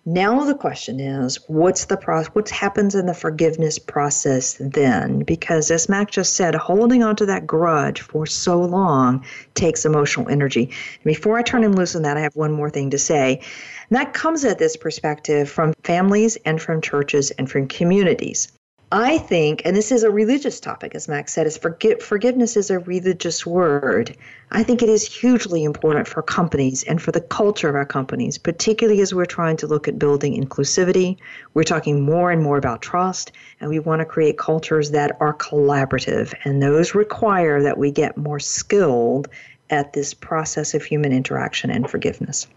[0.10, 2.34] Now the question is, what's the process?
[2.34, 5.24] What happens in the forgiveness process then?
[5.24, 10.30] Because as Mac just said, holding on to that grudge for so long takes emotional
[10.30, 10.70] energy.
[11.04, 13.42] Before I turn him loose on that, I have one more thing to say.
[13.90, 18.57] And that comes at this perspective from families and from churches and from communities.
[18.92, 22.70] I think, and this is a religious topic, as Max said, is forgive, forgiveness is
[22.70, 24.16] a religious word.
[24.52, 28.38] I think it is hugely important for companies and for the culture of our companies,
[28.38, 31.18] particularly as we're trying to look at building inclusivity.
[31.54, 35.34] We're talking more and more about trust, and we want to create cultures that are
[35.34, 39.28] collaborative, and those require that we get more skilled
[39.70, 42.48] at this process of human interaction and forgiveness.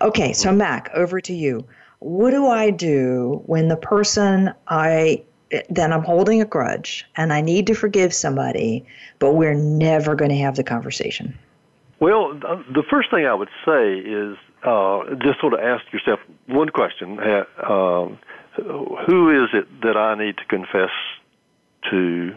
[0.00, 1.66] Okay, so Mac, over to you.
[1.98, 5.24] What do I do when the person I
[5.70, 8.84] then I'm holding a grudge and I need to forgive somebody,
[9.18, 11.36] but we're never going to have the conversation.
[12.00, 16.68] Well, the first thing I would say is uh, just sort of ask yourself one
[16.68, 18.18] question: uh, um,
[19.06, 20.90] Who is it that I need to confess
[21.90, 22.34] to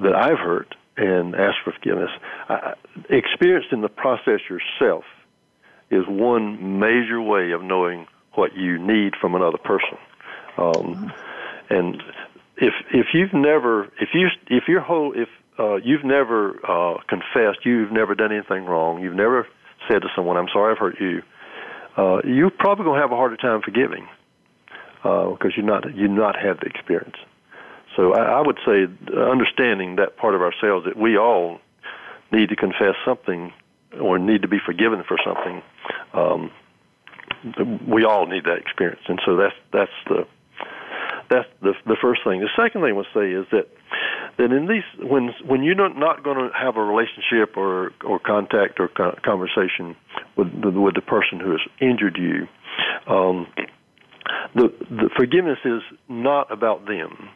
[0.00, 2.10] that I've hurt and ask for forgiveness?
[2.48, 2.72] Uh,
[3.10, 5.04] experienced in the process yourself
[5.90, 9.98] is one major way of knowing what you need from another person.
[10.56, 11.12] Um,
[11.70, 12.02] and
[12.56, 17.64] if if you've never if you if your whole if uh, you've never uh, confessed,
[17.64, 19.46] you've never done anything wrong, you've never
[19.88, 21.22] said to someone, "I'm sorry, I've hurt you,"
[21.96, 24.08] uh, you're probably going to have a harder time forgiving
[25.02, 27.16] because uh, you're not you not have the experience.
[27.96, 28.86] So I, I would say
[29.16, 31.60] understanding that part of ourselves that we all
[32.32, 33.52] need to confess something
[34.00, 35.62] or need to be forgiven for something.
[36.12, 36.50] Um,
[37.86, 40.26] we all need that experience, and so that's that's the
[41.34, 42.40] that's the the first thing.
[42.40, 43.66] The second thing I would say is that
[44.38, 48.78] that in these when when you're not, going to have a relationship or or contact
[48.78, 49.96] or conversation
[50.36, 52.46] with the, with the person who has injured you,
[53.12, 53.46] um,
[54.54, 57.28] the the forgiveness is not about them.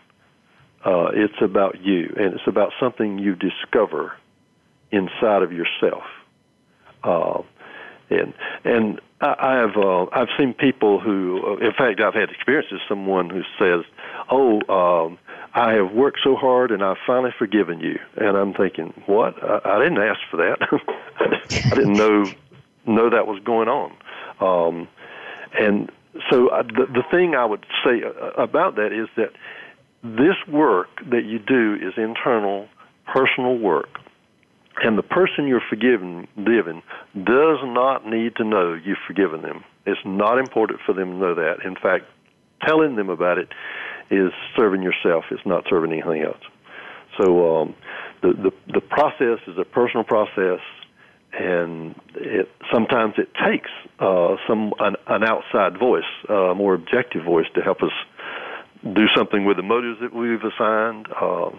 [0.84, 4.12] Uh, it's about you, and it's about something you discover
[4.92, 6.04] inside of yourself.
[7.02, 7.42] Uh,
[8.10, 8.34] and
[8.64, 12.80] and I, have uh, I've seen people who, uh, in fact, I've had experiences.
[12.88, 13.84] Someone who says,
[14.30, 15.18] "Oh, um,
[15.54, 19.42] I have worked so hard and I've finally forgiven you," and I'm thinking, "What?
[19.42, 20.58] I, I didn't ask for that.
[21.70, 22.32] I didn't know
[22.86, 23.92] know that was going on."
[24.40, 24.88] Um,
[25.58, 25.90] and
[26.30, 29.32] so uh, the the thing I would say uh, about that is that
[30.02, 32.68] this work that you do is internal,
[33.06, 33.98] personal work
[34.82, 36.82] and the person you're forgiving, forgiven
[37.14, 39.64] does not need to know you've forgiven them.
[39.86, 41.64] It's not important for them to know that.
[41.64, 42.04] In fact,
[42.62, 43.48] telling them about it
[44.10, 45.24] is serving yourself.
[45.30, 46.42] It's not serving anything else.
[47.20, 47.74] So um,
[48.22, 50.60] the, the the process is a personal process,
[51.32, 57.46] and it sometimes it takes uh, some an, an outside voice, a more objective voice,
[57.54, 57.92] to help us
[58.94, 61.08] do something with the motives that we've assigned.
[61.20, 61.50] Uh,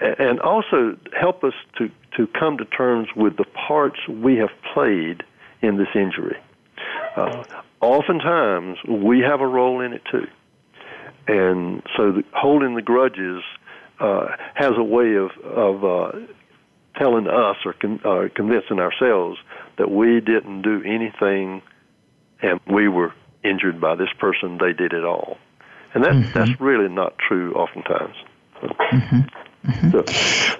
[0.00, 5.22] and also help us to, to come to terms with the parts we have played
[5.62, 6.36] in this injury.
[7.16, 7.44] Uh,
[7.80, 10.26] oftentimes, we have a role in it too.
[11.26, 13.42] And so the, holding the grudges
[14.00, 16.12] uh, has a way of, of uh,
[16.96, 19.38] telling us or con- uh, convincing ourselves
[19.76, 21.62] that we didn't do anything
[22.42, 23.12] and we were
[23.44, 25.36] injured by this person, they did it all.
[25.92, 26.32] And that, mm-hmm.
[26.32, 28.14] that's really not true oftentimes.
[28.62, 29.20] Mm-hmm.
[29.66, 29.90] Mm-hmm.
[29.90, 30.04] So,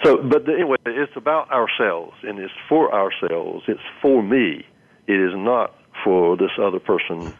[0.05, 3.65] so, but anyway, it's about ourselves, and it's for ourselves.
[3.67, 4.67] It's for me.
[5.07, 5.75] It is not
[6.05, 7.33] for this other person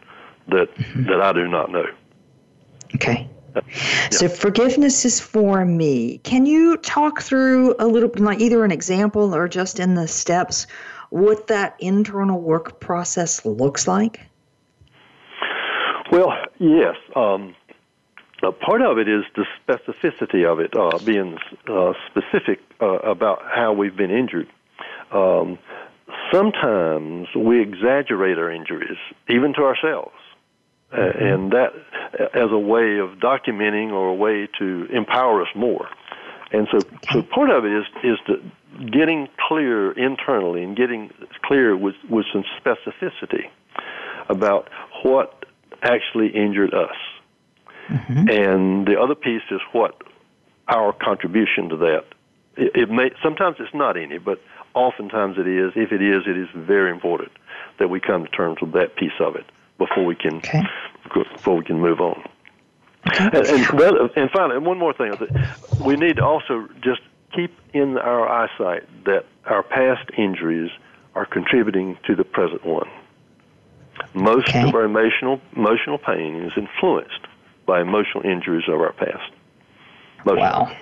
[0.47, 1.03] that mm-hmm.
[1.03, 1.85] that I do not know.
[2.95, 3.29] Okay.
[3.55, 3.61] Yeah.
[4.11, 6.19] So forgiveness is for me.
[6.19, 10.67] Can you talk through a little, like either an example or just in the steps,
[11.09, 14.21] what that internal work process looks like?
[16.11, 16.95] Well, yes.
[17.15, 17.55] Um,
[18.49, 21.37] part of it is the specificity of it, uh, being
[21.67, 24.47] uh, specific uh, about how we've been injured.
[25.11, 25.59] Um,
[26.33, 28.97] sometimes we exaggerate our injuries,
[29.29, 30.15] even to ourselves,
[30.91, 31.23] mm-hmm.
[31.23, 31.73] and that
[32.33, 35.87] as a way of documenting or a way to empower us more.
[36.51, 36.79] And so,
[37.11, 41.11] so part of it is is to getting clear internally and getting
[41.43, 43.49] clear with with some specificity
[44.27, 44.69] about
[45.03, 45.45] what
[45.83, 46.95] actually injured us
[47.87, 48.29] Mm-hmm.
[48.29, 50.01] And the other piece is what
[50.67, 52.05] our contribution to that.
[52.57, 54.41] It, it may sometimes it's not any, but
[54.73, 55.73] oftentimes it is.
[55.75, 57.31] If it is, it is very important
[57.79, 59.45] that we come to terms with that piece of it
[59.77, 60.63] before we can okay.
[61.13, 62.23] before we can move on.
[63.07, 63.25] Okay.
[63.33, 65.13] And, and, and finally, one more thing:
[65.83, 67.01] we need to also just
[67.33, 70.71] keep in our eyesight that our past injuries
[71.15, 72.89] are contributing to the present one.
[74.13, 74.67] Most okay.
[74.67, 77.27] of our emotional emotional pain is influenced
[77.65, 79.31] by emotional injuries of our past.
[80.25, 80.75] wow.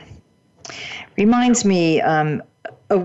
[1.18, 2.42] Reminds me, um,
[2.90, 3.00] a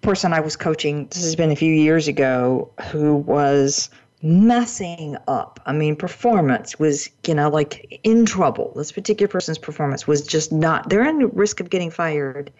[0.00, 3.88] person I was coaching, this has been a few years ago, who was
[4.22, 5.60] messing up.
[5.66, 8.72] I mean, performance was, you know, like in trouble.
[8.76, 12.52] This particular person's performance was just not, they're in risk of getting fired.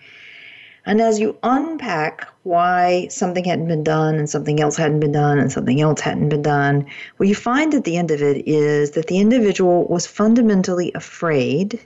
[0.84, 5.38] And as you unpack why something hadn't been done and something else hadn't been done
[5.38, 6.86] and something else hadn't been done,
[7.18, 11.80] what you find at the end of it is that the individual was fundamentally afraid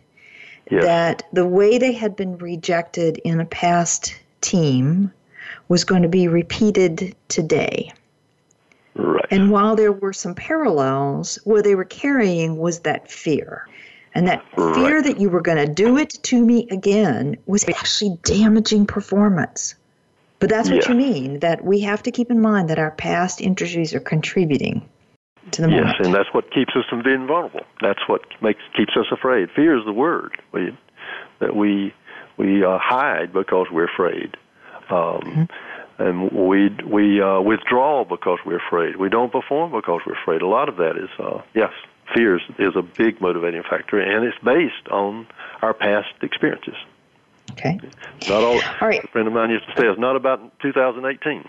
[0.71, 0.85] yes.
[0.85, 5.13] that the way they had been rejected in a past team
[5.69, 7.93] was going to be repeated today.
[8.95, 9.27] Right.
[9.31, 13.69] And while there were some parallels, what they were carrying was that fear.
[14.17, 15.05] And that fear right.
[15.05, 19.75] that you were going to do it to me again was actually damaging performance.
[20.39, 20.93] But that's what yeah.
[20.93, 24.89] you mean, that we have to keep in mind that our past injuries are contributing
[25.51, 25.97] to the yes, moment.
[26.01, 27.61] and that's what keeps us from being vulnerable.
[27.83, 29.51] That's what makes keeps us afraid.
[29.55, 30.77] Fear is the word we,
[31.41, 31.93] that we
[32.39, 34.35] we uh, hide because we're afraid.
[34.89, 35.45] Um, mm-hmm.
[35.99, 38.97] And we we uh, withdraw because we're afraid.
[38.97, 40.41] We don't perform because we're afraid.
[40.41, 41.73] A lot of that is uh, yes,
[42.15, 45.27] fears is a big motivating factor, and it's based on
[45.63, 46.75] our past experiences.
[47.53, 47.79] Okay.
[48.29, 48.61] Not all.
[48.81, 49.05] All right.
[49.05, 51.45] A friend of mine used to say it's not about 2018.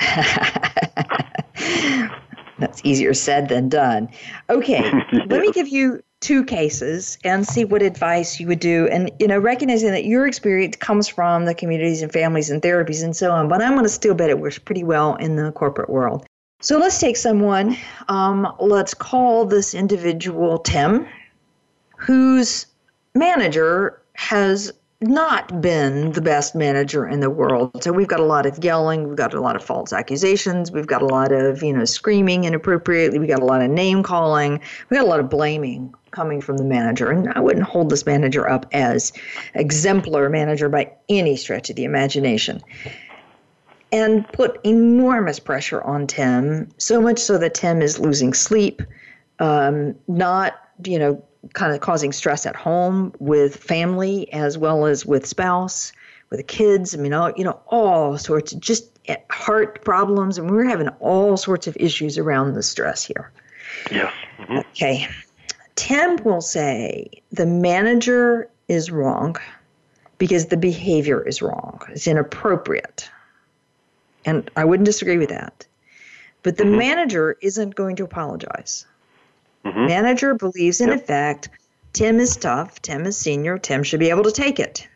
[2.58, 4.08] That's easier said than done.
[4.48, 4.82] Okay,
[5.26, 8.88] let me give you two cases and see what advice you would do.
[8.88, 13.02] And, you know, recognizing that your experience comes from the communities and families and therapies
[13.02, 13.48] and so on.
[13.48, 16.24] But I'm going to still bet it works pretty well in the corporate world.
[16.62, 17.76] So let's take someone,
[18.08, 21.08] um, let's call this individual Tim,
[21.96, 22.66] whose
[23.16, 27.82] manager has not been the best manager in the world.
[27.82, 30.86] So we've got a lot of yelling, we've got a lot of false accusations, we've
[30.86, 34.60] got a lot of, you know, screaming inappropriately, we got a lot of name calling,
[34.88, 37.10] we got a lot of blaming coming from the manager.
[37.10, 39.12] And I wouldn't hold this manager up as
[39.54, 42.62] exemplar manager by any stretch of the imagination.
[43.92, 48.80] And put enormous pressure on Tim, so much so that Tim is losing sleep,
[49.38, 51.22] um, not, you know,
[51.52, 55.92] kind of causing stress at home with family as well as with spouse,
[56.30, 56.94] with the kids.
[56.94, 58.88] I mean, all, you know, all sorts of just
[59.30, 60.38] heart problems.
[60.38, 63.30] And we're having all sorts of issues around the stress here.
[63.90, 64.12] Yes.
[64.38, 64.58] Mm-hmm.
[64.58, 65.08] Okay.
[65.74, 69.36] Tim will say the manager is wrong
[70.18, 71.80] because the behavior is wrong.
[71.90, 73.10] It's inappropriate.
[74.24, 75.66] And I wouldn't disagree with that.
[76.42, 76.78] But the mm-hmm.
[76.78, 78.86] manager isn't going to apologize.
[79.64, 79.86] Mm-hmm.
[79.86, 81.00] Manager believes in yep.
[81.00, 81.48] effect
[81.92, 84.88] Tim is tough, Tim is senior, Tim should be able to take it.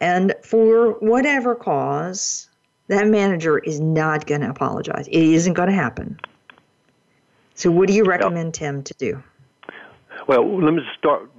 [0.00, 2.48] And for whatever cause,
[2.88, 5.08] that manager is not going to apologize.
[5.08, 6.20] It isn't going to happen.
[7.54, 8.52] So, what do you recommend yep.
[8.54, 9.22] Tim to do?
[10.26, 11.30] Well, let me start.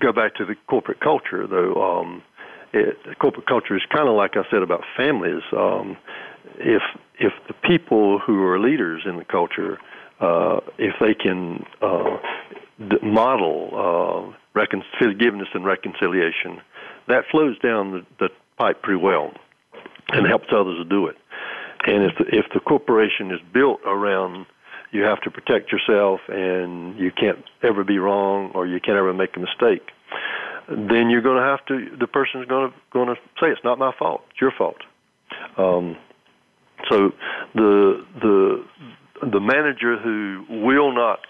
[0.00, 1.74] Go back to the corporate culture, though.
[1.74, 2.22] Um,
[2.72, 5.42] it, corporate culture is kind of like I said about families.
[5.56, 5.96] Um,
[6.60, 6.82] if
[7.18, 9.78] if the people who are leaders in the culture
[10.20, 12.18] uh, if they can uh,
[13.02, 16.60] model uh, recon- forgiveness and reconciliation,
[17.08, 19.32] that flows down the, the pipe pretty well
[20.12, 21.16] and helps others to do it.
[21.86, 24.46] And if the, if the corporation is built around
[24.92, 29.12] you have to protect yourself and you can't ever be wrong or you can't ever
[29.12, 29.88] make a mistake,
[30.68, 31.96] then you're going to have to.
[31.96, 34.22] The person's going to going to say it's not my fault.
[34.30, 34.78] It's your fault.
[35.56, 35.96] Um,
[36.88, 37.12] so
[37.54, 38.64] the the
[39.32, 41.20] the manager who will not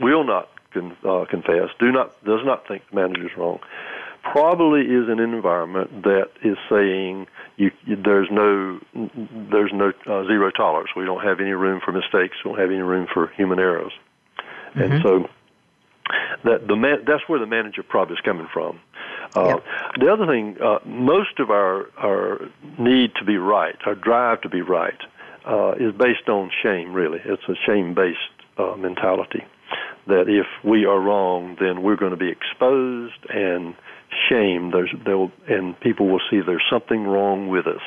[0.00, 3.58] will not con, uh, confess, do not does not think the manager is wrong,
[4.22, 7.26] probably is an environment that is saying
[7.56, 8.80] you, you there's no
[9.50, 10.90] there's no uh, zero tolerance.
[10.96, 12.36] We don't have any room for mistakes.
[12.44, 13.92] We don't have any room for human errors,
[14.74, 14.80] mm-hmm.
[14.80, 15.28] and so
[16.44, 18.80] that the man, that's where the manager probably is coming from.
[19.36, 19.64] Uh, yep.
[20.00, 22.40] The other thing, uh, most of our our
[22.78, 25.00] need to be right, our drive to be right,
[25.44, 26.92] uh, is based on shame.
[26.92, 28.18] Really, it's a shame-based
[28.58, 29.44] uh, mentality.
[30.06, 33.74] That if we are wrong, then we're going to be exposed and
[34.28, 34.72] shamed.
[34.72, 37.82] There's there and people will see there's something wrong with us,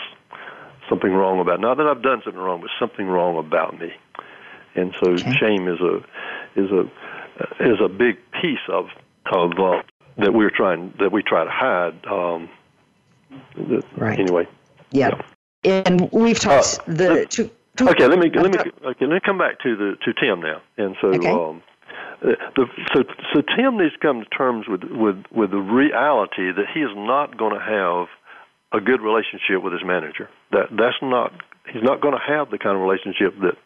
[0.87, 1.59] something wrong about.
[1.59, 3.91] Not that I've done something wrong, but something wrong about me.
[4.75, 5.33] And so okay.
[5.33, 5.97] shame is a
[6.55, 6.89] is a
[7.59, 8.87] is a big piece of
[9.31, 9.81] of uh,
[10.17, 12.05] that we're trying that we try to hide.
[12.05, 12.49] Um,
[13.97, 14.19] right.
[14.19, 14.47] Anyway.
[14.91, 15.09] Yeah.
[15.09, 15.21] yeah
[15.63, 18.07] and we've talked uh, the let, to, to, okay.
[18.07, 19.05] Let me let me okay.
[19.05, 21.09] Let me come back to the to Tim now, and so.
[21.09, 21.29] Okay.
[21.29, 21.63] Um,
[22.21, 23.03] the, so,
[23.33, 26.91] so Tim needs to come to terms with, with, with the reality that he is
[26.95, 28.09] not going to have
[28.71, 30.29] a good relationship with his manager.
[30.51, 31.33] That that's not
[31.71, 33.57] he's not going to have the kind of relationship that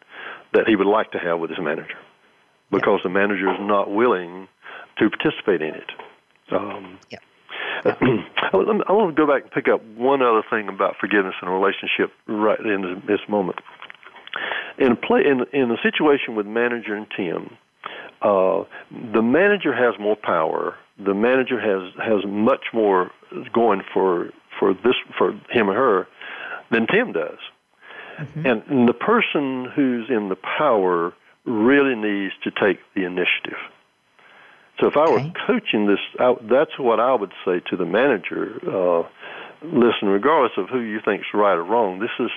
[0.54, 1.98] that he would like to have with his manager,
[2.70, 4.48] because the manager is not willing
[4.98, 5.90] to participate in it.
[6.50, 7.18] Um, yeah.
[7.84, 11.52] I want to go back and pick up one other thing about forgiveness in a
[11.52, 13.58] relationship right in this moment.
[14.78, 17.56] In a play, in in a situation with manager and Tim,
[18.22, 18.64] uh,
[19.12, 20.74] the manager has more power.
[20.98, 23.10] The manager has has much more
[23.52, 26.08] going for for this for him or her
[26.70, 27.38] than Tim does.
[28.18, 28.46] Mm-hmm.
[28.46, 31.12] And the person who's in the power
[31.46, 33.58] really needs to take the initiative.
[34.80, 38.60] So if I were coaching this, I, that's what I would say to the manager.
[38.62, 39.08] Uh,
[39.62, 42.30] listen, regardless of who you think is right or wrong, this is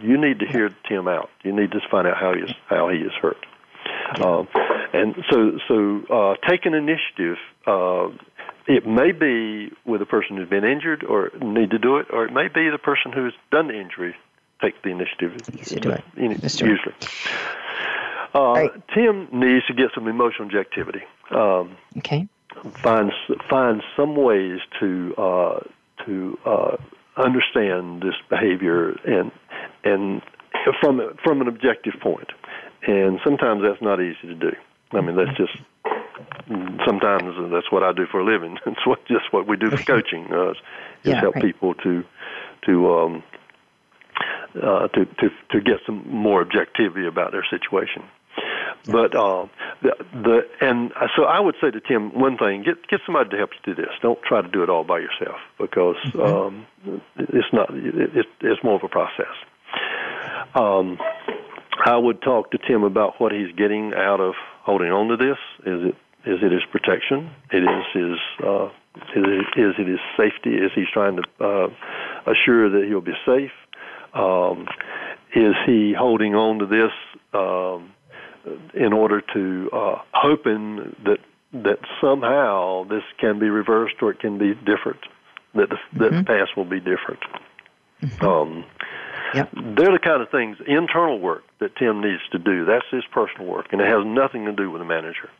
[0.00, 1.28] you need to hear Tim out.
[1.42, 3.44] You need to find out how he is how he is hurt.
[4.14, 4.44] Uh,
[4.92, 7.36] and so, so uh, take an initiative.
[7.66, 8.08] Uh,
[8.66, 12.24] it may be with a person who's been injured or need to do it, or
[12.26, 14.14] it may be the person who's done the injury
[14.60, 15.36] take the initiative.
[16.68, 16.94] Usually.
[18.34, 18.88] Uh, right.
[18.94, 21.02] Tim needs to get some emotional objectivity.
[21.30, 22.28] Um, okay.
[22.74, 23.12] Find
[23.48, 25.60] find some ways to uh,
[26.04, 26.76] to uh,
[27.16, 29.30] understand this behavior and
[29.84, 30.22] and
[30.80, 32.30] from from an objective point.
[32.86, 34.52] And sometimes that's not easy to do.
[34.92, 35.56] I mean, that's just
[36.86, 38.58] sometimes that's what I do for a living.
[38.66, 40.32] It's what just what we do for coaching.
[40.32, 40.56] Uh, is
[41.04, 41.44] yeah, help right.
[41.44, 42.04] people to
[42.66, 43.22] to um,
[44.54, 48.02] uh, to to to get some more objectivity about their situation.
[48.90, 49.46] But uh,
[49.82, 53.36] the, the and so I would say to Tim one thing: get get somebody to
[53.36, 53.92] help you do this.
[54.00, 56.20] Don't try to do it all by yourself because mm-hmm.
[56.20, 56.66] um,
[57.18, 57.68] it's not.
[57.70, 59.34] It, it's more of a process.
[60.54, 60.98] Um,
[61.84, 65.38] I would talk to Tim about what he's getting out of holding on to this.
[65.66, 67.30] Is it is it his protection?
[67.52, 68.66] It is his uh,
[69.14, 70.56] is, it, is it his safety?
[70.56, 71.68] Is he trying to uh,
[72.26, 73.52] assure that he'll be safe?
[74.14, 74.66] Um,
[75.34, 76.92] is he holding on to this
[77.34, 77.92] um,
[78.74, 81.18] in order to uh, hoping that
[81.52, 85.00] that somehow this can be reversed or it can be different,
[85.54, 85.98] that the, mm-hmm.
[85.98, 87.20] that the past will be different?
[88.02, 88.24] Mm-hmm.
[88.24, 88.64] Um,
[89.34, 89.50] Yep.
[89.76, 92.64] They're the kind of things, internal work that Tim needs to do.
[92.64, 95.30] That's his personal work, and it has nothing to do with the manager.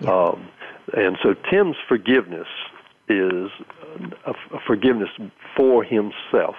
[0.00, 0.08] Yep.
[0.08, 0.48] Um,
[0.96, 2.48] and so Tim's forgiveness
[3.08, 3.50] is
[4.26, 5.10] a, a forgiveness
[5.56, 6.56] for himself.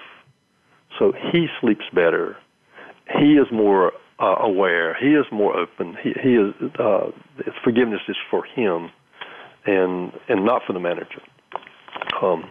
[0.98, 2.36] So he sleeps better.
[3.18, 4.94] He is more uh, aware.
[4.94, 5.96] He is more open.
[6.02, 7.10] He, he is uh,
[7.62, 8.90] forgiveness is for him,
[9.66, 11.22] and and not for the manager.
[12.22, 12.48] Um,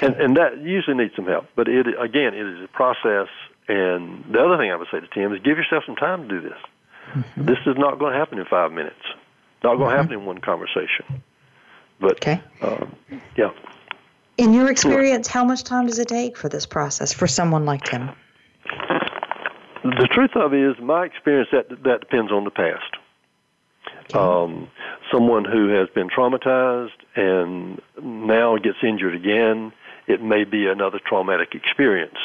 [0.00, 1.46] and and that usually needs some help.
[1.54, 3.28] But it again, it is a process.
[3.68, 6.28] And the other thing I would say to Tim is give yourself some time to
[6.28, 6.58] do this.
[7.14, 7.44] Mm-hmm.
[7.44, 8.96] This is not going to happen in five minutes.
[9.62, 9.96] Not going to mm-hmm.
[9.96, 11.22] happen in one conversation.
[12.00, 12.42] But okay.
[12.60, 12.96] Um,
[13.36, 13.50] yeah.
[14.38, 17.84] In your experience, how much time does it take for this process for someone like
[17.84, 18.10] Tim?
[19.82, 22.96] The truth of it is, my experience that that depends on the past.
[24.04, 24.18] Okay.
[24.18, 24.68] Um,
[25.10, 29.72] someone who has been traumatized and now gets injured again,
[30.06, 32.18] it may be another traumatic experience.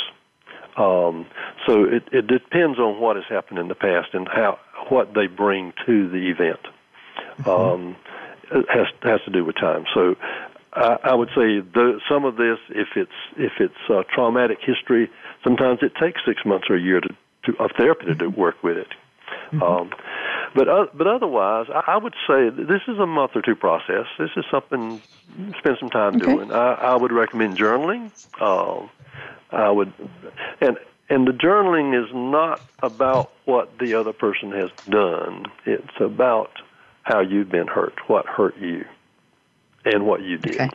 [0.76, 1.26] Um,
[1.66, 5.26] so it, it depends on what has happened in the past and how what they
[5.26, 6.60] bring to the event.
[7.40, 7.50] Mm-hmm.
[7.50, 7.96] Um,
[8.52, 9.86] it has has to do with time.
[9.94, 10.16] So
[10.74, 15.10] I, I would say the, some of this, if it's if it's a traumatic history,
[15.44, 17.10] sometimes it takes six months or a year to,
[17.48, 18.88] to of therapy to do, work with it.
[19.52, 19.64] Mm-hmm.
[19.64, 19.92] Um,
[20.56, 24.06] but uh, but otherwise, I, I would say this is a month or two process.
[24.18, 25.02] This is something
[25.60, 26.34] spend some time okay.
[26.34, 26.52] doing.
[26.52, 28.12] I, I would recommend journaling.
[28.40, 28.88] Uh,
[29.52, 29.94] I would,
[30.62, 30.78] and
[31.10, 35.46] and the journaling is not about what the other person has done.
[35.66, 36.52] It's about
[37.04, 38.86] how you've been hurt, what hurt you,
[39.86, 40.56] and what you did.
[40.56, 40.70] Okay.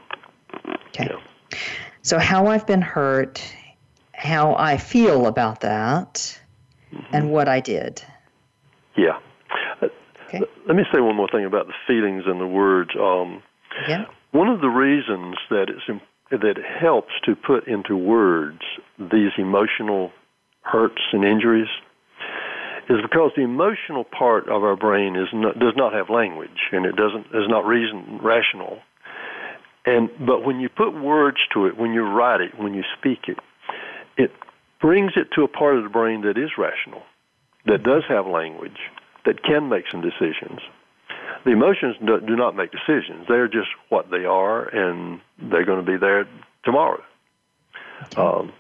[0.89, 1.09] Okay.
[1.11, 1.59] Yeah.
[2.03, 3.43] So how I've been hurt,
[4.13, 6.41] how I feel about that,
[6.93, 7.15] mm-hmm.
[7.15, 8.03] and what I did.
[8.97, 9.19] Yeah.
[10.29, 10.41] Okay.
[10.67, 12.91] Let me say one more thing about the feelings and the words.
[12.99, 13.43] Um,
[13.89, 14.05] yeah.
[14.31, 18.61] One of the reasons that it's that helps to put into words
[18.99, 20.11] these emotional
[20.63, 21.69] hurts and injuries
[22.89, 26.87] is because the emotional part of our brain is not, does not have language and
[26.87, 28.79] it doesn't is not reason rational.
[29.85, 33.29] And but when you put words to it, when you write it, when you speak
[33.29, 33.39] it,
[34.17, 34.31] it
[34.83, 37.03] brings it to a part of the brain that is rational,
[37.65, 38.79] that does have language,
[39.25, 40.61] that can make some decisions.
[41.45, 45.85] The emotions do, do not make decisions; they're just what they are, and they're going
[45.85, 46.27] to be there
[46.65, 47.03] tomorrow.
[48.17, 48.53] Um,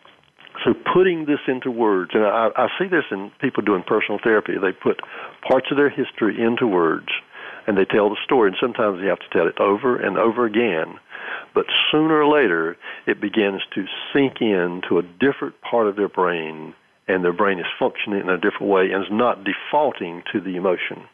[0.65, 4.53] so putting this into words, and I, I see this in people doing personal therapy.
[4.61, 5.01] They put
[5.47, 7.09] parts of their history into words,
[7.67, 8.49] and they tell the story.
[8.49, 10.99] And sometimes they have to tell it over and over again.
[11.55, 16.75] But sooner or later, it begins to sink into a different part of their brain,
[17.09, 20.57] and their brain is functioning in a different way and is not defaulting to the
[20.57, 21.05] emotion.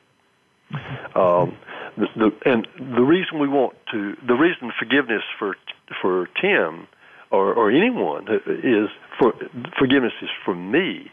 [1.15, 1.57] Um,
[1.97, 5.57] the, the, and the reason we want to, the reason forgiveness for
[6.03, 6.87] for Tim
[7.31, 8.89] or, or anyone is
[9.19, 9.33] for
[9.79, 11.11] forgiveness is for me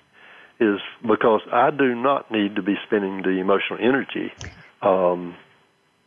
[0.59, 4.31] is because I do not need to be spending the emotional energy,
[4.85, 5.35] um,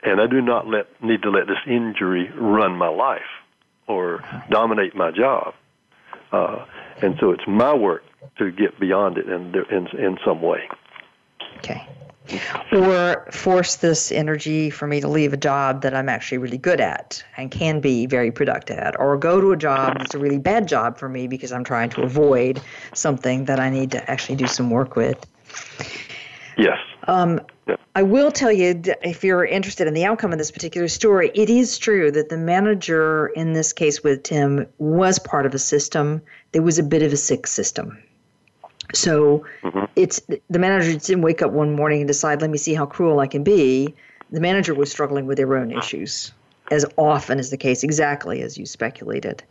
[0.03, 3.20] and I do not let need to let this injury run my life
[3.87, 5.55] or dominate my job.
[6.31, 6.64] Uh,
[7.03, 8.05] and so it's my work
[8.37, 10.68] to get beyond it in in, in some way.
[11.59, 11.87] Okay
[12.72, 16.81] or force this energy for me to leave a job that I'm actually really good
[16.81, 20.39] at and can be very productive at, or go to a job that's a really
[20.39, 22.61] bad job for me because I'm trying to avoid
[22.95, 25.24] something that I need to actually do some work with.
[26.57, 26.79] Yes.
[27.07, 27.41] Um,
[27.94, 31.50] I will tell you, if you're interested in the outcome of this particular story, it
[31.50, 36.22] is true that the manager in this case with Tim was part of a system.
[36.52, 37.98] There was a bit of a sick system.
[38.94, 39.84] So mm-hmm.
[39.96, 43.20] it's the manager didn't wake up one morning and decide, let me see how cruel
[43.20, 43.94] I can be.
[44.30, 46.32] The manager was struggling with their own issues,
[46.70, 49.42] as often is the case, exactly as you speculated.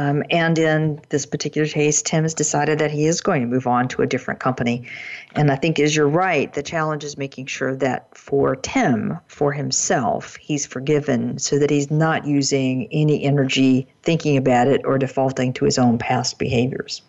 [0.00, 3.66] Um, and in this particular case, Tim has decided that he is going to move
[3.66, 4.88] on to a different company.
[5.34, 9.52] And I think, as you're right, the challenge is making sure that for Tim, for
[9.52, 15.52] himself, he's forgiven so that he's not using any energy thinking about it or defaulting
[15.52, 17.02] to his own past behaviors.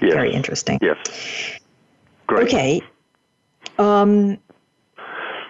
[0.00, 0.14] Yes.
[0.14, 0.78] Very interesting.
[0.80, 0.96] Yes.
[2.26, 2.48] Great.
[2.48, 2.80] Okay.
[3.78, 4.38] Um,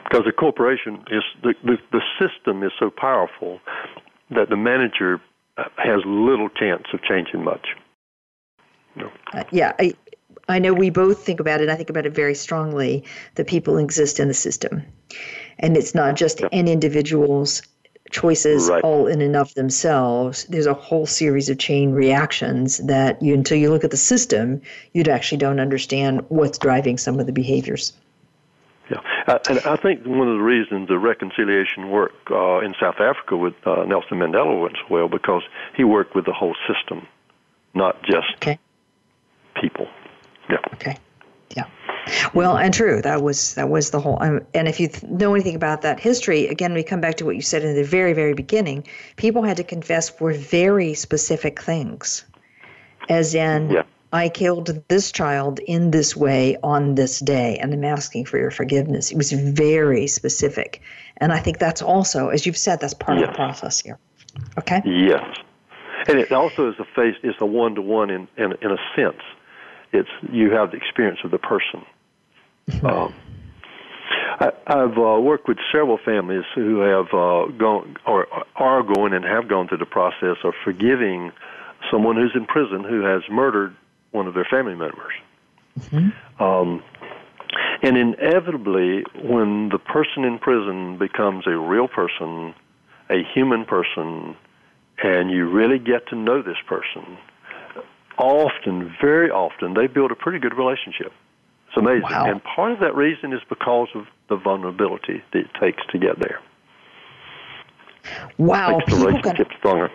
[0.02, 3.60] because the corporation is the, the the system is so powerful
[4.30, 5.20] that the manager
[5.76, 7.68] has little chance of changing much.
[8.96, 9.10] No.
[9.32, 9.94] Uh, yeah, I,
[10.48, 11.68] I know we both think about it.
[11.68, 13.04] I think about it very strongly
[13.34, 14.82] that people exist in the system.
[15.58, 16.48] And it's not just yeah.
[16.52, 17.62] an individual's
[18.10, 18.82] choices right.
[18.82, 20.44] all in and of themselves.
[20.44, 24.62] There's a whole series of chain reactions that you, until you look at the system,
[24.92, 27.92] you actually don't understand what's driving some of the behaviors.
[28.90, 33.00] Yeah, uh, and I think one of the reasons the reconciliation work uh, in South
[33.00, 35.42] Africa with uh, Nelson Mandela went so well because
[35.76, 37.06] he worked with the whole system,
[37.74, 38.58] not just okay.
[39.60, 39.88] people.
[40.48, 40.56] Yeah.
[40.74, 40.96] Okay.
[41.56, 41.64] Yeah.
[42.34, 43.02] Well, and true.
[43.02, 44.22] That was that was the whole.
[44.22, 47.24] Um, and if you th- know anything about that history, again, we come back to
[47.24, 48.86] what you said in the very, very beginning.
[49.16, 52.24] People had to confess for very specific things,
[53.08, 53.82] as in, yeah.
[54.12, 58.50] I killed this child in this way on this day, and I'm asking for your
[58.50, 59.10] forgiveness.
[59.10, 60.80] It was very specific,
[61.18, 63.28] and I think that's also, as you've said, that's part yes.
[63.28, 63.98] of the process here.
[64.58, 64.80] Okay.
[64.84, 65.36] Yes,
[66.06, 67.16] and it also is a face.
[67.22, 69.20] It's a one to one in in in a sense
[69.92, 71.84] it's you have the experience of the person.
[72.84, 73.14] um,
[74.40, 79.24] I, I've uh, worked with several families who have uh, gone or are going and
[79.24, 81.32] have gone through the process of forgiving
[81.90, 83.74] someone who's in prison who has murdered
[84.10, 85.12] one of their family members.
[85.78, 86.42] Mm-hmm.
[86.42, 86.82] Um,
[87.82, 92.54] and inevitably, when the person in prison becomes a real person,
[93.08, 94.36] a human person,
[95.02, 97.16] and you really get to know this person,
[98.18, 101.12] often, very often, they build a pretty good relationship.
[101.68, 102.02] It's amazing.
[102.02, 102.30] Wow.
[102.30, 106.18] And part of that reason is because of the vulnerability that it takes to get
[106.18, 106.40] there.
[108.38, 108.70] Wow.
[108.70, 109.90] It makes the relationship stronger.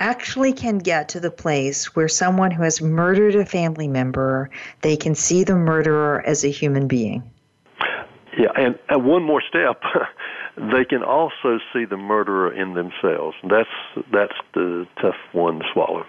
[0.00, 4.48] Actually, can get to the place where someone who has murdered a family member,
[4.80, 7.22] they can see the murderer as a human being.
[8.36, 9.82] Yeah, and, and one more step,
[10.56, 13.36] they can also see the murderer in themselves.
[13.48, 13.68] That's
[14.10, 16.06] that's the tough one to swallow.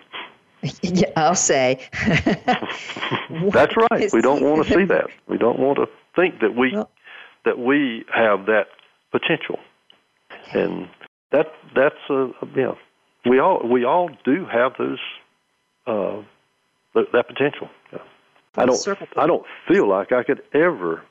[0.84, 1.90] Yeah, I'll say.
[2.06, 4.14] That's right.
[4.14, 5.08] We don't want to see that.
[5.28, 6.92] We don't want to think that we well,
[7.46, 8.68] that we have that
[9.12, 9.60] potential,
[10.54, 10.88] and
[11.32, 12.78] that that's a you know
[13.26, 15.00] we all we all do have those
[15.88, 16.22] uh,
[16.94, 17.70] that potential.
[18.56, 21.04] I don't I don't feel like I could ever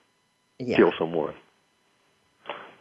[0.59, 0.77] yeah.
[0.77, 1.35] kill someone,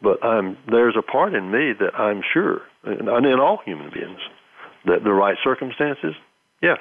[0.02, 4.20] but I'm there's a part in me that I'm sure, and in all human beings,
[4.86, 6.16] that the right circumstances
[6.62, 6.80] Yes.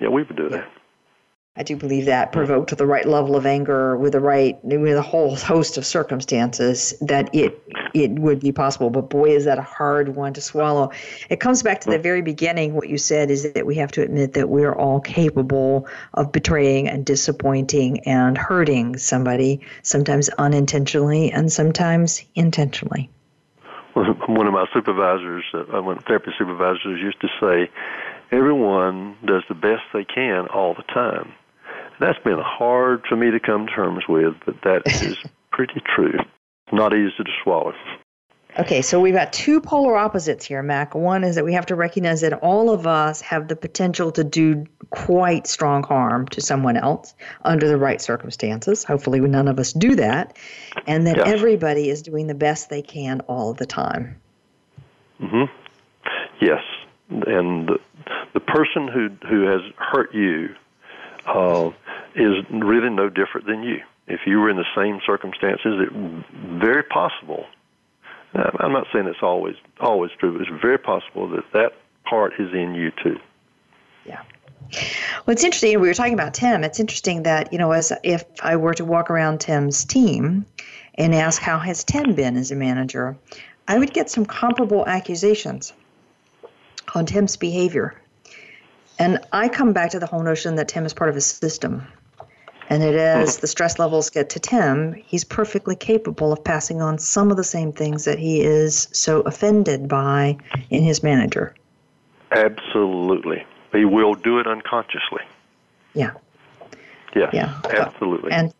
[0.00, 0.68] Yeah, we would do that.
[1.54, 4.96] I do believe that provoked to the right level of anger with the right with
[4.96, 8.88] a whole host of circumstances that it it would be possible.
[8.88, 10.92] But boy, is that a hard one to swallow.
[11.28, 12.72] It comes back to the very beginning.
[12.72, 16.88] What you said is that we have to admit that we're all capable of betraying
[16.88, 23.10] and disappointing and hurting somebody, sometimes unintentionally and sometimes intentionally.
[23.92, 27.70] One of my supervisors, uh, one therapy supervisors, used to say,
[28.30, 31.34] everyone does the best they can all the time.
[32.02, 35.16] That's been hard for me to come to terms with, but that is
[35.52, 36.18] pretty true.
[36.72, 37.74] Not easy to swallow.
[38.58, 40.96] Okay, so we've got two polar opposites here, Mac.
[40.96, 44.24] One is that we have to recognize that all of us have the potential to
[44.24, 48.82] do quite strong harm to someone else under the right circumstances.
[48.82, 50.36] Hopefully, none of us do that.
[50.88, 51.28] And that yes.
[51.28, 54.20] everybody is doing the best they can all the time.
[55.20, 55.44] Mm-hmm.
[56.40, 56.62] Yes.
[57.10, 57.78] And the,
[58.34, 60.48] the person who, who has hurt you
[61.26, 61.70] uh,
[62.14, 63.80] is really no different than you.
[64.08, 66.26] If you were in the same circumstances, it's
[66.60, 67.46] very possible
[68.34, 72.52] I'm not saying it's always always true, but it's very possible that that part is
[72.52, 73.18] in you too.
[74.06, 74.22] Yeah.
[75.26, 75.78] Well, it's interesting.
[75.80, 76.64] We were talking about Tim.
[76.64, 80.46] It's interesting that you know, as if I were to walk around Tim's team
[80.94, 83.16] and ask how has Tim been as a manager,
[83.68, 85.74] I would get some comparable accusations
[86.94, 88.00] on Tim's behavior.
[88.98, 91.86] And I come back to the whole notion that Tim is part of a system.
[92.68, 93.40] And it as mm-hmm.
[93.40, 97.44] the stress levels get to Tim, he's perfectly capable of passing on some of the
[97.44, 100.38] same things that he is so offended by
[100.70, 101.54] in his manager.
[102.30, 103.44] Absolutely.
[103.72, 105.22] He will do it unconsciously.
[105.94, 106.12] Yeah.
[107.14, 107.60] Yes, yeah.
[107.70, 108.32] absolutely.
[108.32, 108.54] And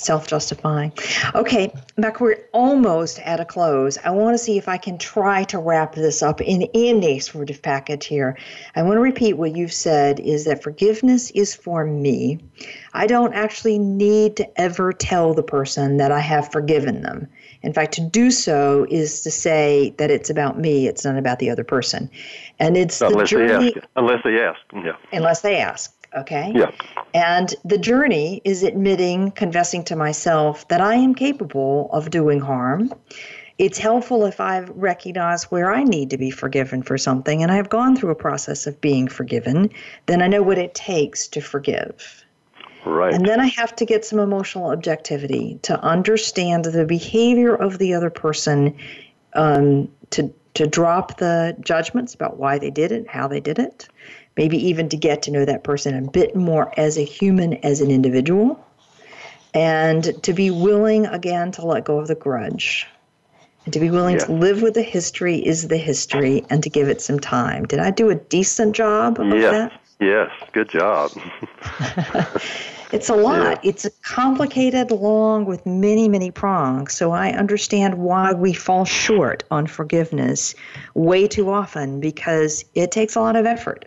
[0.00, 0.92] self justifying.
[1.34, 3.98] Okay, Mac, we're almost at a close.
[3.98, 7.18] I want to see if I can try to wrap this up in, in a
[7.18, 8.36] sort of package here.
[8.74, 12.40] I want to repeat what you've said is that forgiveness is for me.
[12.92, 17.28] I don't actually need to ever tell the person that I have forgiven them.
[17.62, 21.38] In fact, to do so is to say that it's about me, it's not about
[21.38, 22.10] the other person.
[22.58, 23.88] And it's unless the journey, they ask.
[23.96, 24.96] Unless they ask, yeah.
[25.12, 25.94] Unless they ask.
[26.16, 26.52] Okay?
[26.54, 26.70] Yeah.
[27.14, 32.92] And the journey is admitting, confessing to myself that I am capable of doing harm.
[33.58, 37.68] It's helpful if I recognize where I need to be forgiven for something and I've
[37.68, 39.70] gone through a process of being forgiven,
[40.06, 42.24] then I know what it takes to forgive.
[42.86, 43.12] Right.
[43.12, 47.92] And then I have to get some emotional objectivity to understand the behavior of the
[47.92, 48.74] other person,
[49.34, 53.88] um, to to drop the judgments about why they did it, how they did it,
[54.36, 57.80] maybe even to get to know that person a bit more as a human, as
[57.80, 58.64] an individual,
[59.54, 62.86] and to be willing again to let go of the grudge.
[63.64, 64.24] And to be willing Yeah.
[64.24, 67.66] to live with the history is the history and to give it some time.
[67.66, 69.50] Did I do a decent job of yes.
[69.50, 69.72] that?
[70.00, 70.30] Yes.
[70.52, 71.10] Good job.
[72.92, 73.64] It's a lot.
[73.64, 76.92] It's complicated, long, with many, many prongs.
[76.92, 80.54] So I understand why we fall short on forgiveness
[80.94, 83.86] way too often because it takes a lot of effort.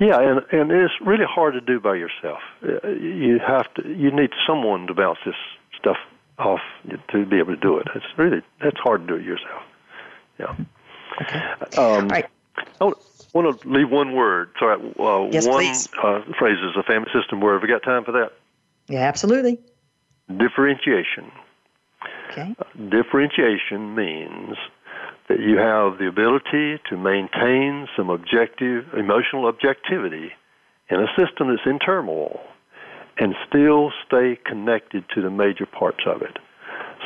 [0.00, 2.38] Yeah, and and it's really hard to do by yourself.
[2.62, 3.88] Uh, You have to.
[3.88, 5.34] You need someone to bounce this
[5.78, 5.96] stuff
[6.38, 6.60] off
[7.10, 7.88] to be able to do it.
[7.94, 9.62] It's really that's hard to do it yourself.
[10.38, 10.54] Yeah.
[11.76, 12.26] Um, All right.
[12.80, 12.92] I
[13.34, 14.50] want to leave one word.
[14.58, 15.88] Sorry, uh, Yes, one please.
[16.02, 17.54] uh, phrase is a family system word.
[17.54, 18.30] Have we got time for that?
[18.88, 19.58] Yeah, absolutely.
[20.36, 21.30] Differentiation.
[22.30, 22.54] Okay.
[22.88, 24.56] Differentiation means
[25.28, 30.32] that you have the ability to maintain some objective, emotional objectivity
[30.90, 32.40] in a system that's in turmoil
[33.18, 36.38] and still stay connected to the major parts of it.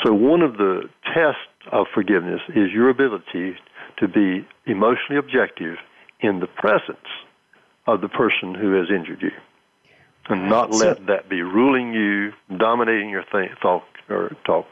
[0.04, 3.56] So, one of the tests of forgiveness is your ability
[3.98, 5.76] to be emotionally objective
[6.20, 7.06] in the presence
[7.86, 9.32] of the person who has injured you
[10.28, 14.66] and not So- let that be ruling you, dominating your th- thought or talk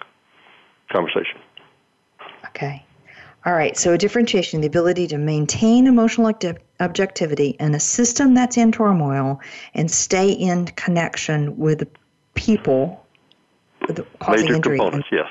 [0.92, 1.40] conversation.
[2.46, 2.84] Okay.
[3.46, 3.76] All right.
[3.76, 6.32] So, a differentiation, the ability to maintain emotional
[6.80, 9.40] objectivity in a system that's in turmoil
[9.74, 11.88] and stay in connection with the
[12.34, 13.04] people
[13.86, 14.78] with the causing Major injury.
[14.78, 15.26] components, yes.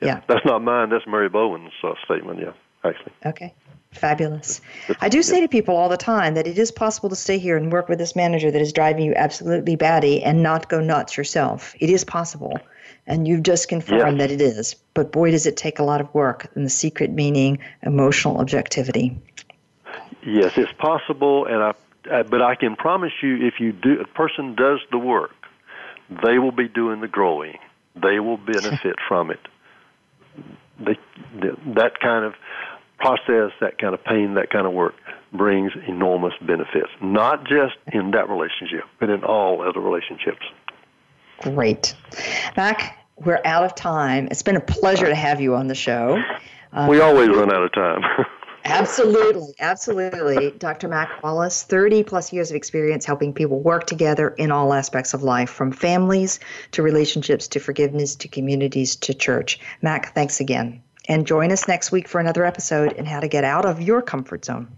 [0.00, 0.20] Yeah.
[0.26, 0.90] That's not mine.
[0.90, 2.40] That's Murray Bowen's uh, statement.
[2.40, 2.52] Yeah,
[2.84, 3.12] actually.
[3.24, 3.54] Okay.
[3.92, 4.60] Fabulous.
[5.00, 7.56] I do say to people all the time that it is possible to stay here
[7.56, 11.16] and work with this manager that is driving you absolutely batty and not go nuts
[11.16, 11.76] yourself.
[11.78, 12.58] It is possible.
[13.06, 14.28] And you've just confirmed Yes.
[14.28, 14.76] that it is.
[14.94, 16.46] But boy, does it take a lot of work.
[16.54, 19.16] And the secret meaning emotional objectivity.
[20.24, 21.74] Yes, it's possible, and I.
[22.10, 25.32] Uh, but I can promise you, if you do, a person does the work,
[26.22, 27.56] they will be doing the growing.
[27.94, 29.40] They will benefit from it.
[30.78, 30.98] They,
[31.74, 32.34] that kind of
[32.98, 34.94] process, that kind of pain, that kind of work
[35.32, 36.90] brings enormous benefits.
[37.00, 40.44] Not just in that relationship, but in all other relationships.
[41.42, 41.94] Great.
[42.56, 44.28] Mac, we're out of time.
[44.30, 46.22] It's been a pleasure to have you on the show.
[46.72, 48.02] Uh, we always run out of time.
[48.66, 50.52] Absolutely, absolutely.
[50.52, 50.88] Dr.
[50.88, 55.22] Mac Wallace, 30 plus years of experience helping people work together in all aspects of
[55.22, 59.60] life, from families to relationships to forgiveness to communities to church.
[59.82, 60.82] Mac, thanks again.
[61.08, 64.00] And join us next week for another episode in how to get out of your
[64.00, 64.68] comfort zone.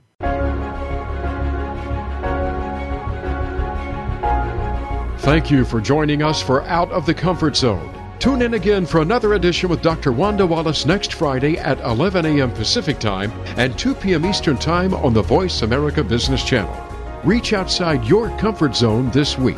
[5.26, 7.92] Thank you for joining us for Out of the Comfort Zone.
[8.20, 10.12] Tune in again for another edition with Dr.
[10.12, 12.52] Wanda Wallace next Friday at 11 a.m.
[12.52, 14.24] Pacific Time and 2 p.m.
[14.24, 16.80] Eastern Time on the Voice America Business Channel.
[17.24, 19.56] Reach outside your comfort zone this week.